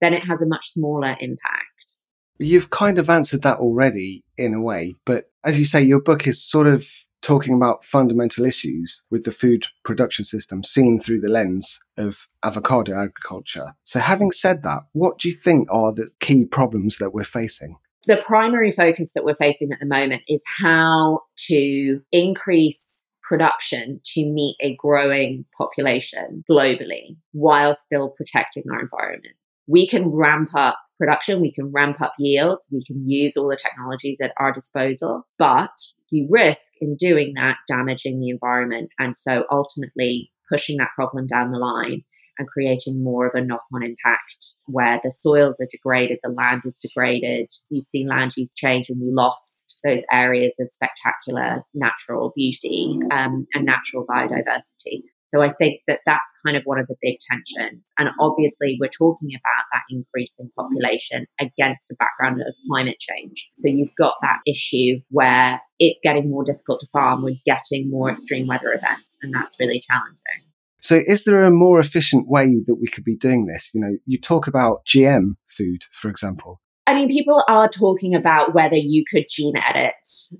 then 0.01 0.13
it 0.13 0.23
has 0.27 0.41
a 0.41 0.47
much 0.47 0.71
smaller 0.71 1.15
impact. 1.19 1.95
You've 2.39 2.69
kind 2.69 2.99
of 2.99 3.09
answered 3.09 3.41
that 3.41 3.57
already 3.57 4.23
in 4.37 4.53
a 4.53 4.61
way, 4.61 4.95
but 5.05 5.31
as 5.43 5.57
you 5.57 5.65
say, 5.65 5.81
your 5.81 6.01
book 6.01 6.27
is 6.27 6.43
sort 6.43 6.67
of 6.67 6.87
talking 7.21 7.53
about 7.53 7.83
fundamental 7.83 8.45
issues 8.45 9.01
with 9.09 9.23
the 9.23 9.31
food 9.31 9.65
production 9.83 10.23
system 10.23 10.63
seen 10.63 10.99
through 10.99 11.19
the 11.19 11.29
lens 11.29 11.79
of 11.97 12.27
avocado 12.43 12.93
agriculture. 12.93 13.73
So, 13.83 13.99
having 13.99 14.31
said 14.31 14.63
that, 14.63 14.83
what 14.93 15.17
do 15.17 15.27
you 15.27 15.33
think 15.33 15.67
are 15.71 15.93
the 15.93 16.09
key 16.19 16.45
problems 16.45 16.97
that 16.97 17.13
we're 17.13 17.23
facing? 17.23 17.77
The 18.07 18.23
primary 18.25 18.71
focus 18.71 19.11
that 19.13 19.25
we're 19.25 19.35
facing 19.35 19.73
at 19.73 19.81
the 19.81 19.85
moment 19.85 20.23
is 20.29 20.41
how 20.47 21.23
to 21.47 21.99
increase 22.13 23.09
production 23.21 23.99
to 24.05 24.25
meet 24.25 24.55
a 24.61 24.77
growing 24.77 25.43
population 25.57 26.45
globally 26.49 27.17
while 27.33 27.73
still 27.73 28.13
protecting 28.15 28.63
our 28.71 28.79
environment. 28.79 29.35
We 29.67 29.85
can 29.85 30.07
ramp 30.07 30.51
up 30.55 30.79
production, 30.97 31.41
we 31.41 31.51
can 31.51 31.69
ramp 31.73 31.99
up 31.99 32.13
yields, 32.17 32.69
we 32.71 32.81
can 32.81 33.07
use 33.09 33.35
all 33.35 33.49
the 33.49 33.57
technologies 33.57 34.19
at 34.21 34.31
our 34.39 34.53
disposal, 34.53 35.27
but 35.37 35.75
you 36.09 36.29
risk 36.31 36.75
in 36.79 36.95
doing 36.95 37.33
that 37.35 37.57
damaging 37.67 38.21
the 38.21 38.29
environment. 38.29 38.89
And 38.97 39.17
so 39.17 39.43
ultimately 39.51 40.31
pushing 40.49 40.77
that 40.77 40.91
problem 40.95 41.27
down 41.27 41.51
the 41.51 41.59
line 41.59 42.05
and 42.37 42.47
creating 42.47 43.03
more 43.03 43.27
of 43.27 43.35
a 43.35 43.41
knock 43.41 43.63
on 43.73 43.83
impact 43.83 44.55
where 44.65 44.99
the 45.03 45.11
soils 45.11 45.59
are 45.59 45.67
degraded, 45.69 46.19
the 46.23 46.29
land 46.29 46.61
is 46.65 46.79
degraded. 46.79 47.49
You've 47.69 47.83
seen 47.83 48.07
land 48.07 48.31
use 48.37 48.53
change, 48.53 48.89
and 48.89 48.99
we 49.01 49.09
lost 49.11 49.79
those 49.83 50.01
areas 50.11 50.55
of 50.59 50.71
spectacular 50.71 51.63
natural 51.73 52.33
beauty 52.35 52.99
um, 53.11 53.47
and 53.53 53.65
natural 53.65 54.05
biodiversity. 54.05 55.03
So 55.27 55.41
I 55.41 55.51
think 55.51 55.81
that 55.87 55.99
that's 56.05 56.31
kind 56.45 56.55
of 56.55 56.63
one 56.63 56.79
of 56.79 56.87
the 56.87 56.95
big 57.01 57.17
tensions. 57.29 57.91
And 57.97 58.09
obviously, 58.19 58.77
we're 58.79 58.87
talking 58.87 59.29
about 59.33 59.65
that 59.73 59.83
increase 59.89 60.37
in 60.39 60.49
population 60.57 61.25
against 61.39 61.89
the 61.89 61.95
background 61.95 62.41
of 62.41 62.55
climate 62.69 62.97
change. 62.99 63.49
So 63.53 63.67
you've 63.67 63.95
got 63.97 64.15
that 64.21 64.39
issue 64.47 65.01
where 65.09 65.61
it's 65.79 65.99
getting 66.01 66.29
more 66.29 66.45
difficult 66.45 66.79
to 66.79 66.87
farm, 66.87 67.23
we're 67.23 67.35
getting 67.45 67.89
more 67.89 68.09
extreme 68.09 68.47
weather 68.47 68.71
events, 68.71 69.17
and 69.21 69.33
that's 69.33 69.59
really 69.59 69.81
challenging. 69.81 70.46
So, 70.87 71.01
is 71.05 71.25
there 71.25 71.43
a 71.43 71.51
more 71.51 71.81
efficient 71.81 72.29
way 72.29 72.55
that 72.65 72.75
we 72.75 72.87
could 72.87 73.03
be 73.03 73.17
doing 73.17 73.45
this? 73.45 73.71
You 73.73 73.81
know, 73.81 73.97
you 74.05 74.17
talk 74.17 74.47
about 74.47 74.85
GM 74.85 75.35
food, 75.45 75.83
for 75.91 76.09
example. 76.09 76.61
I 76.85 76.93
mean, 76.93 77.09
people 77.09 77.43
are 77.49 77.67
talking 77.67 78.15
about 78.15 78.55
whether 78.55 78.77
you 78.77 79.03
could 79.05 79.25
gene 79.29 79.57
edit 79.57 79.95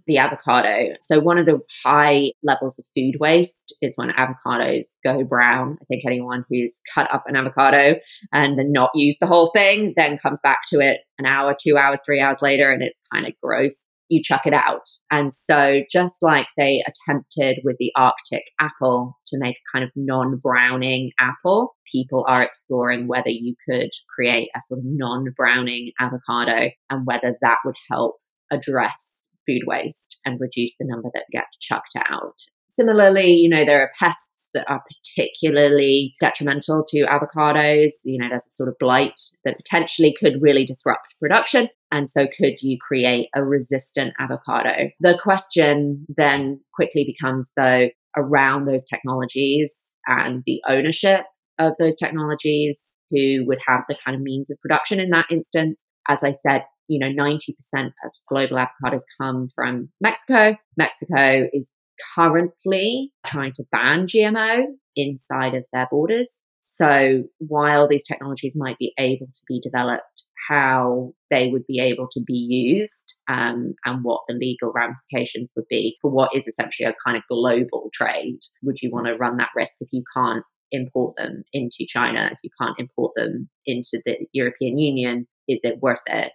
the 0.05 0.19
avocado. 0.19 0.93
So, 1.01 1.19
one 1.19 1.37
of 1.37 1.47
the 1.47 1.59
high 1.83 2.31
levels 2.43 2.79
of 2.79 2.85
food 2.95 3.15
waste 3.19 3.75
is 3.81 3.97
when 3.97 4.11
avocados 4.11 4.99
go 5.03 5.25
brown. 5.25 5.79
I 5.81 5.85
think 5.89 6.03
anyone 6.05 6.45
who's 6.49 6.81
cut 6.95 7.13
up 7.13 7.25
an 7.27 7.35
avocado 7.35 7.95
and 8.31 8.57
then 8.57 8.71
not 8.71 8.91
used 8.95 9.17
the 9.19 9.27
whole 9.27 9.51
thing 9.53 9.95
then 9.97 10.17
comes 10.17 10.39
back 10.39 10.59
to 10.69 10.79
it 10.79 11.01
an 11.19 11.25
hour, 11.25 11.57
two 11.61 11.75
hours, 11.75 11.99
three 12.05 12.21
hours 12.21 12.41
later, 12.41 12.71
and 12.71 12.81
it's 12.81 13.01
kind 13.13 13.27
of 13.27 13.33
gross 13.43 13.85
you 14.09 14.21
chuck 14.23 14.41
it 14.45 14.53
out. 14.53 14.87
And 15.11 15.31
so, 15.31 15.81
just 15.91 16.17
like 16.21 16.47
they 16.57 16.83
attempted 16.87 17.59
with 17.63 17.77
the 17.79 17.91
Arctic 17.95 18.43
apple 18.59 19.17
to 19.27 19.37
make 19.39 19.55
a 19.55 19.77
kind 19.77 19.83
of 19.83 19.91
non 19.95 20.37
browning 20.37 21.11
apple, 21.19 21.75
people 21.91 22.25
are 22.27 22.43
exploring 22.43 23.07
whether 23.07 23.29
you 23.29 23.55
could 23.67 23.89
create 24.15 24.49
a 24.55 24.59
sort 24.65 24.79
of 24.79 24.85
non 24.85 25.25
browning 25.35 25.91
avocado 25.99 26.69
and 26.89 27.05
whether 27.05 27.35
that 27.41 27.57
would 27.65 27.75
help 27.89 28.15
address 28.51 29.27
food 29.47 29.61
waste 29.65 30.19
and 30.25 30.39
reduce 30.39 30.75
the 30.77 30.85
number 30.87 31.09
that 31.13 31.25
get 31.31 31.45
chucked 31.61 31.95
out. 32.09 32.37
Similarly, 32.69 33.31
you 33.31 33.49
know, 33.49 33.65
there 33.65 33.81
are 33.81 33.91
pests 33.97 34.49
that 34.53 34.65
are 34.67 34.83
particularly 35.15 36.15
detrimental 36.19 36.85
to 36.89 37.05
avocados. 37.05 37.93
You 38.03 38.19
know, 38.19 38.27
there's 38.29 38.45
a 38.45 38.51
sort 38.51 38.69
of 38.69 38.75
blight 38.79 39.19
that 39.45 39.57
potentially 39.57 40.13
could 40.19 40.41
really 40.41 40.65
disrupt 40.65 41.15
production. 41.19 41.69
And 41.91 42.09
so, 42.09 42.27
could 42.27 42.61
you 42.61 42.77
create 42.85 43.29
a 43.35 43.43
resistant 43.43 44.13
avocado? 44.19 44.89
The 44.99 45.17
question 45.21 46.05
then 46.09 46.59
quickly 46.73 47.05
becomes, 47.05 47.51
though, 47.55 47.89
around 48.15 48.65
those 48.65 48.83
technologies 48.83 49.95
and 50.07 50.43
the 50.45 50.61
ownership 50.67 51.25
of 51.59 51.75
those 51.77 51.95
technologies, 51.95 52.99
who 53.09 53.43
would 53.47 53.59
have 53.67 53.83
the 53.87 53.97
kind 54.03 54.15
of 54.15 54.21
means 54.21 54.49
of 54.49 54.59
production 54.59 54.99
in 54.99 55.09
that 55.09 55.25
instance. 55.31 55.87
As 56.07 56.23
I 56.23 56.31
said, 56.31 56.63
you 56.87 56.99
know, 56.99 57.09
90% 57.09 57.39
of 57.85 58.11
global 58.29 58.57
avocados 58.57 59.01
come 59.19 59.49
from 59.53 59.89
Mexico. 59.99 60.55
Mexico 60.77 61.47
is 61.53 61.75
currently 62.15 63.11
trying 63.25 63.53
to 63.53 63.63
ban 63.71 64.05
GMO 64.05 64.65
inside 64.95 65.55
of 65.55 65.65
their 65.73 65.87
borders. 65.89 66.45
So 66.59 67.23
while 67.39 67.87
these 67.87 68.03
technologies 68.05 68.53
might 68.55 68.77
be 68.77 68.93
able 68.99 69.27
to 69.27 69.41
be 69.47 69.59
developed, 69.61 70.23
how 70.47 71.13
they 71.29 71.49
would 71.49 71.65
be 71.67 71.79
able 71.79 72.07
to 72.11 72.21
be 72.21 72.33
used 72.33 73.15
um, 73.27 73.73
and 73.85 74.03
what 74.03 74.21
the 74.27 74.33
legal 74.33 74.71
ramifications 74.73 75.51
would 75.55 75.67
be 75.69 75.97
for 76.01 76.09
what 76.09 76.33
is 76.33 76.47
essentially 76.47 76.87
a 76.87 76.95
kind 77.05 77.17
of 77.17 77.23
global 77.29 77.89
trade. 77.93 78.39
Would 78.63 78.81
you 78.81 78.89
want 78.91 79.07
to 79.07 79.15
run 79.15 79.37
that 79.37 79.49
risk 79.55 79.77
if 79.81 79.89
you 79.91 80.03
can't 80.15 80.43
import 80.71 81.15
them 81.17 81.43
into 81.53 81.85
China, 81.87 82.29
if 82.31 82.39
you 82.43 82.49
can't 82.59 82.79
import 82.79 83.13
them 83.15 83.49
into 83.65 84.01
the 84.05 84.17
European 84.33 84.77
Union? 84.77 85.27
Is 85.47 85.61
it 85.63 85.79
worth 85.81 86.01
it? 86.07 86.33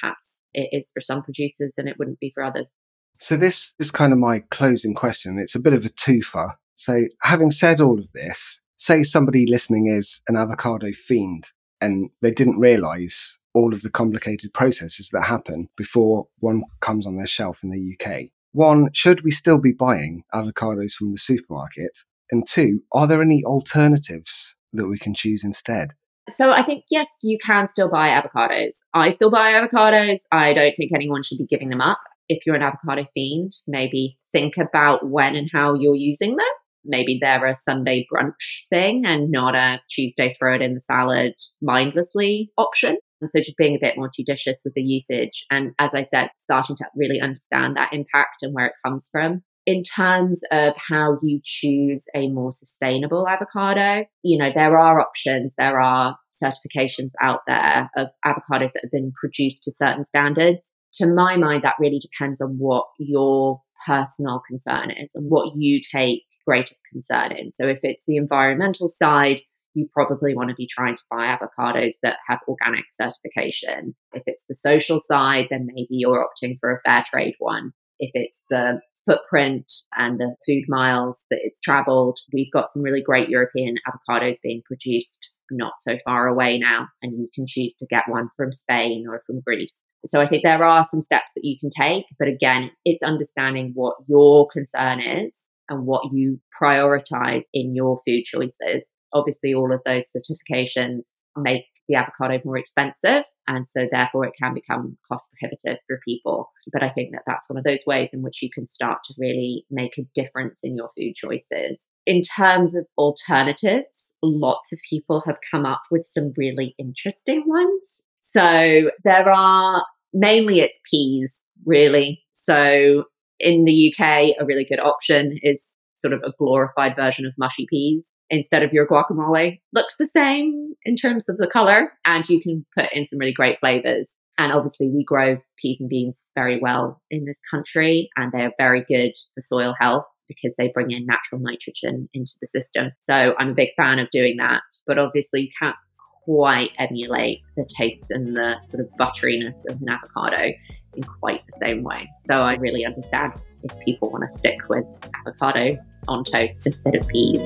Perhaps 0.00 0.42
it 0.54 0.68
is 0.72 0.90
for 0.94 1.00
some 1.00 1.22
producers 1.22 1.74
and 1.78 1.88
it 1.88 1.96
wouldn't 1.98 2.20
be 2.20 2.30
for 2.34 2.42
others. 2.42 2.80
So 3.18 3.36
this 3.36 3.74
is 3.78 3.90
kind 3.90 4.12
of 4.12 4.18
my 4.18 4.40
closing 4.50 4.94
question. 4.94 5.38
It's 5.38 5.54
a 5.54 5.60
bit 5.60 5.74
of 5.74 5.84
a 5.84 5.90
twofer. 5.90 6.54
So 6.74 7.04
having 7.22 7.50
said 7.50 7.80
all 7.80 7.98
of 7.98 8.10
this, 8.12 8.60
say 8.76 9.04
somebody 9.04 9.46
listening 9.46 9.86
is 9.86 10.20
an 10.26 10.36
avocado 10.36 10.90
fiend 10.92 11.48
and 11.80 12.10
they 12.20 12.30
didn't 12.30 12.58
realize 12.58 13.38
all 13.54 13.74
of 13.74 13.82
the 13.82 13.90
complicated 13.90 14.52
processes 14.52 15.10
that 15.12 15.24
happen 15.24 15.68
before 15.76 16.26
one 16.38 16.62
comes 16.80 17.06
on 17.06 17.16
their 17.16 17.26
shelf 17.26 17.60
in 17.62 17.70
the 17.70 17.96
UK. 17.98 18.30
One, 18.52 18.90
should 18.92 19.22
we 19.22 19.30
still 19.30 19.58
be 19.58 19.72
buying 19.72 20.24
avocados 20.34 20.92
from 20.92 21.12
the 21.12 21.18
supermarket? 21.18 21.98
And 22.30 22.46
two, 22.46 22.80
are 22.92 23.06
there 23.06 23.22
any 23.22 23.44
alternatives 23.44 24.54
that 24.72 24.88
we 24.88 24.98
can 24.98 25.14
choose 25.14 25.44
instead? 25.44 25.90
So 26.28 26.52
I 26.52 26.62
think 26.62 26.84
yes, 26.90 27.16
you 27.20 27.38
can 27.44 27.66
still 27.66 27.90
buy 27.90 28.08
avocados. 28.08 28.84
I 28.94 29.10
still 29.10 29.30
buy 29.30 29.52
avocados. 29.52 30.20
I 30.30 30.54
don't 30.54 30.74
think 30.76 30.92
anyone 30.94 31.22
should 31.22 31.38
be 31.38 31.46
giving 31.46 31.68
them 31.68 31.80
up 31.80 31.98
if 32.28 32.46
you're 32.46 32.56
an 32.56 32.62
avocado 32.62 33.04
fiend, 33.14 33.52
maybe 33.66 34.16
think 34.30 34.56
about 34.56 35.08
when 35.08 35.36
and 35.36 35.50
how 35.52 35.74
you're 35.74 35.96
using 35.96 36.36
them. 36.36 36.46
maybe 36.84 37.18
they're 37.20 37.46
a 37.46 37.54
Sunday 37.54 38.04
brunch 38.12 38.64
thing 38.68 39.04
and 39.06 39.30
not 39.30 39.54
a 39.54 39.80
Tuesday 39.88 40.32
throw 40.32 40.56
it 40.56 40.62
in 40.62 40.74
the 40.74 40.80
salad 40.80 41.34
mindlessly 41.60 42.50
option. 42.58 42.96
And 43.22 43.30
so 43.30 43.38
just 43.38 43.56
being 43.56 43.76
a 43.76 43.80
bit 43.80 43.96
more 43.96 44.10
judicious 44.14 44.62
with 44.64 44.74
the 44.74 44.82
usage. 44.82 45.46
And 45.50 45.72
as 45.78 45.94
I 45.94 46.02
said, 46.02 46.30
starting 46.38 46.76
to 46.76 46.84
really 46.96 47.20
understand 47.20 47.76
that 47.76 47.92
impact 47.92 48.42
and 48.42 48.52
where 48.52 48.66
it 48.66 48.72
comes 48.84 49.08
from. 49.10 49.42
In 49.64 49.84
terms 49.84 50.42
of 50.50 50.74
how 50.76 51.16
you 51.22 51.40
choose 51.44 52.06
a 52.16 52.28
more 52.28 52.50
sustainable 52.50 53.28
avocado, 53.28 54.04
you 54.24 54.36
know, 54.36 54.50
there 54.52 54.76
are 54.76 55.00
options, 55.00 55.54
there 55.56 55.80
are 55.80 56.18
certifications 56.34 57.12
out 57.22 57.40
there 57.46 57.88
of 57.96 58.08
avocados 58.26 58.72
that 58.72 58.82
have 58.82 58.90
been 58.90 59.12
produced 59.20 59.62
to 59.62 59.72
certain 59.72 60.02
standards. 60.02 60.74
To 60.94 61.06
my 61.06 61.36
mind, 61.36 61.62
that 61.62 61.76
really 61.78 62.00
depends 62.00 62.40
on 62.40 62.56
what 62.58 62.86
your 62.98 63.60
personal 63.86 64.42
concern 64.48 64.90
is 64.90 65.14
and 65.14 65.30
what 65.30 65.52
you 65.56 65.80
take 65.80 66.24
greatest 66.44 66.82
concern 66.90 67.30
in. 67.30 67.52
So 67.52 67.68
if 67.68 67.80
it's 67.84 68.04
the 68.04 68.16
environmental 68.16 68.88
side, 68.88 69.42
you 69.74 69.88
probably 69.92 70.34
want 70.34 70.50
to 70.50 70.54
be 70.54 70.66
trying 70.66 70.96
to 70.96 71.02
buy 71.10 71.36
avocados 71.36 71.94
that 72.02 72.18
have 72.26 72.40
organic 72.48 72.86
certification. 72.90 73.94
If 74.12 74.22
it's 74.26 74.46
the 74.46 74.54
social 74.54 75.00
side, 75.00 75.48
then 75.50 75.66
maybe 75.66 75.88
you're 75.90 76.24
opting 76.24 76.58
for 76.60 76.72
a 76.72 76.80
fair 76.80 77.02
trade 77.06 77.34
one. 77.38 77.72
If 77.98 78.10
it's 78.14 78.42
the 78.50 78.80
footprint 79.06 79.72
and 79.96 80.20
the 80.20 80.34
food 80.46 80.64
miles 80.68 81.26
that 81.30 81.40
it's 81.42 81.60
traveled, 81.60 82.18
we've 82.32 82.52
got 82.52 82.68
some 82.68 82.82
really 82.82 83.02
great 83.02 83.28
European 83.28 83.76
avocados 83.88 84.36
being 84.42 84.62
produced 84.66 85.30
not 85.50 85.74
so 85.80 85.98
far 86.04 86.28
away 86.28 86.58
now, 86.58 86.88
and 87.02 87.12
you 87.18 87.28
can 87.34 87.44
choose 87.46 87.74
to 87.74 87.86
get 87.86 88.04
one 88.08 88.28
from 88.36 88.52
Spain 88.52 89.04
or 89.06 89.20
from 89.26 89.40
Greece. 89.40 89.84
So 90.06 90.20
I 90.20 90.26
think 90.26 90.42
there 90.44 90.64
are 90.64 90.82
some 90.82 91.02
steps 91.02 91.34
that 91.34 91.44
you 91.44 91.56
can 91.60 91.68
take, 91.68 92.06
but 92.18 92.28
again, 92.28 92.70
it's 92.84 93.02
understanding 93.02 93.72
what 93.74 93.96
your 94.06 94.48
concern 94.50 95.00
is 95.00 95.52
and 95.68 95.86
what 95.86 96.12
you 96.12 96.40
prioritize 96.60 97.46
in 97.52 97.74
your 97.74 97.98
food 98.06 98.24
choices. 98.24 98.94
Obviously, 99.12 99.54
all 99.54 99.72
of 99.72 99.80
those 99.84 100.10
certifications 100.14 101.22
make 101.36 101.64
the 101.88 101.96
avocado 101.96 102.40
more 102.44 102.56
expensive. 102.56 103.24
And 103.46 103.66
so, 103.66 103.86
therefore, 103.90 104.26
it 104.26 104.34
can 104.40 104.54
become 104.54 104.96
cost 105.10 105.28
prohibitive 105.32 105.82
for 105.86 106.00
people. 106.04 106.50
But 106.72 106.82
I 106.82 106.88
think 106.88 107.12
that 107.12 107.22
that's 107.26 107.48
one 107.48 107.58
of 107.58 107.64
those 107.64 107.84
ways 107.86 108.10
in 108.12 108.22
which 108.22 108.42
you 108.42 108.50
can 108.52 108.66
start 108.66 108.98
to 109.04 109.14
really 109.18 109.66
make 109.70 109.98
a 109.98 110.06
difference 110.14 110.60
in 110.62 110.76
your 110.76 110.88
food 110.96 111.14
choices. 111.14 111.90
In 112.06 112.22
terms 112.22 112.74
of 112.74 112.86
alternatives, 112.96 114.12
lots 114.22 114.72
of 114.72 114.78
people 114.88 115.22
have 115.26 115.38
come 115.50 115.66
up 115.66 115.82
with 115.90 116.04
some 116.04 116.32
really 116.36 116.74
interesting 116.78 117.44
ones. 117.46 118.02
So, 118.20 118.90
there 119.04 119.28
are 119.28 119.84
mainly 120.12 120.60
it's 120.60 120.80
peas, 120.88 121.46
really. 121.64 122.22
So, 122.32 123.04
in 123.42 123.64
the 123.64 123.92
UK, 123.92 124.36
a 124.40 124.46
really 124.46 124.64
good 124.64 124.80
option 124.80 125.38
is 125.42 125.76
sort 125.90 126.12
of 126.12 126.20
a 126.24 126.32
glorified 126.38 126.96
version 126.96 127.26
of 127.26 127.34
mushy 127.36 127.66
peas 127.68 128.16
instead 128.30 128.62
of 128.62 128.72
your 128.72 128.86
guacamole. 128.86 129.60
Looks 129.72 129.96
the 129.98 130.06
same 130.06 130.74
in 130.84 130.96
terms 130.96 131.28
of 131.28 131.36
the 131.36 131.46
color, 131.46 131.92
and 132.04 132.28
you 132.28 132.40
can 132.40 132.64
put 132.76 132.92
in 132.92 133.04
some 133.04 133.18
really 133.18 133.32
great 133.32 133.58
flavors. 133.58 134.18
And 134.38 134.52
obviously, 134.52 134.88
we 134.88 135.04
grow 135.04 135.36
peas 135.58 135.80
and 135.80 135.90
beans 135.90 136.24
very 136.34 136.58
well 136.58 137.02
in 137.10 137.24
this 137.24 137.40
country, 137.50 138.08
and 138.16 138.32
they're 138.32 138.52
very 138.58 138.84
good 138.88 139.12
for 139.34 139.40
soil 139.40 139.74
health 139.78 140.06
because 140.28 140.54
they 140.56 140.70
bring 140.72 140.90
in 140.90 141.04
natural 141.04 141.40
nitrogen 141.40 142.08
into 142.14 142.32
the 142.40 142.46
system. 142.46 142.90
So 142.98 143.34
I'm 143.38 143.50
a 143.50 143.54
big 143.54 143.70
fan 143.76 143.98
of 143.98 144.08
doing 144.10 144.36
that. 144.38 144.62
But 144.86 144.98
obviously, 144.98 145.42
you 145.42 145.50
can't 145.58 145.76
quite 146.24 146.70
emulate 146.78 147.40
the 147.56 147.68
taste 147.76 148.10
and 148.10 148.36
the 148.36 148.56
sort 148.62 148.80
of 148.80 148.88
butteriness 148.98 149.58
of 149.68 149.80
an 149.82 149.88
avocado 149.88 150.52
in 150.94 151.02
quite 151.02 151.44
the 151.46 151.52
same 151.52 151.82
way. 151.82 152.10
So 152.18 152.42
I 152.42 152.54
really 152.54 152.84
understand 152.84 153.34
if 153.62 153.78
people 153.84 154.10
want 154.10 154.24
to 154.28 154.36
stick 154.36 154.58
with 154.68 154.86
avocado 155.14 155.76
on 156.08 156.24
toast 156.24 156.66
instead 156.66 156.94
of 156.94 157.08
peas. 157.08 157.38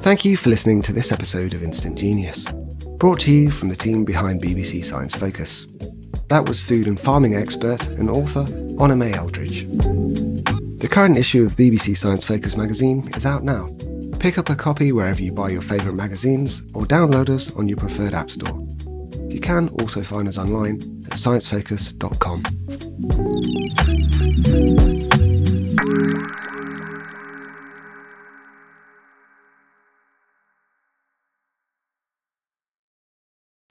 Thank 0.00 0.24
you 0.24 0.36
for 0.36 0.50
listening 0.50 0.82
to 0.82 0.92
this 0.92 1.10
episode 1.10 1.52
of 1.52 1.62
Instant 1.62 1.98
Genius, 1.98 2.46
brought 2.98 3.20
to 3.20 3.32
you 3.32 3.50
from 3.50 3.68
the 3.68 3.76
team 3.76 4.04
behind 4.04 4.40
BBC 4.40 4.84
Science 4.84 5.14
Focus. 5.14 5.66
That 6.28 6.48
was 6.48 6.60
food 6.60 6.86
and 6.86 7.00
farming 7.00 7.34
expert 7.34 7.86
and 7.86 8.10
author 8.10 8.44
Honor 8.78 8.96
May 8.96 9.12
Eldridge. 9.12 9.66
The 10.78 10.88
current 10.90 11.16
issue 11.16 11.44
of 11.44 11.56
BBC 11.56 11.96
Science 11.96 12.24
Focus 12.24 12.56
magazine 12.56 13.08
is 13.16 13.26
out 13.26 13.42
now. 13.42 13.74
Pick 14.18 14.38
up 14.38 14.50
a 14.50 14.56
copy 14.56 14.92
wherever 14.92 15.22
you 15.22 15.32
buy 15.32 15.50
your 15.50 15.62
favourite 15.62 15.94
magazines 15.94 16.62
or 16.74 16.82
download 16.82 17.28
us 17.28 17.52
on 17.54 17.68
your 17.68 17.76
preferred 17.76 18.14
app 18.14 18.30
store. 18.30 18.65
You 19.36 19.42
can 19.42 19.68
also 19.68 20.02
find 20.02 20.26
us 20.28 20.38
online 20.38 20.76
at 21.04 21.18
sciencefocus.com. 21.18 22.42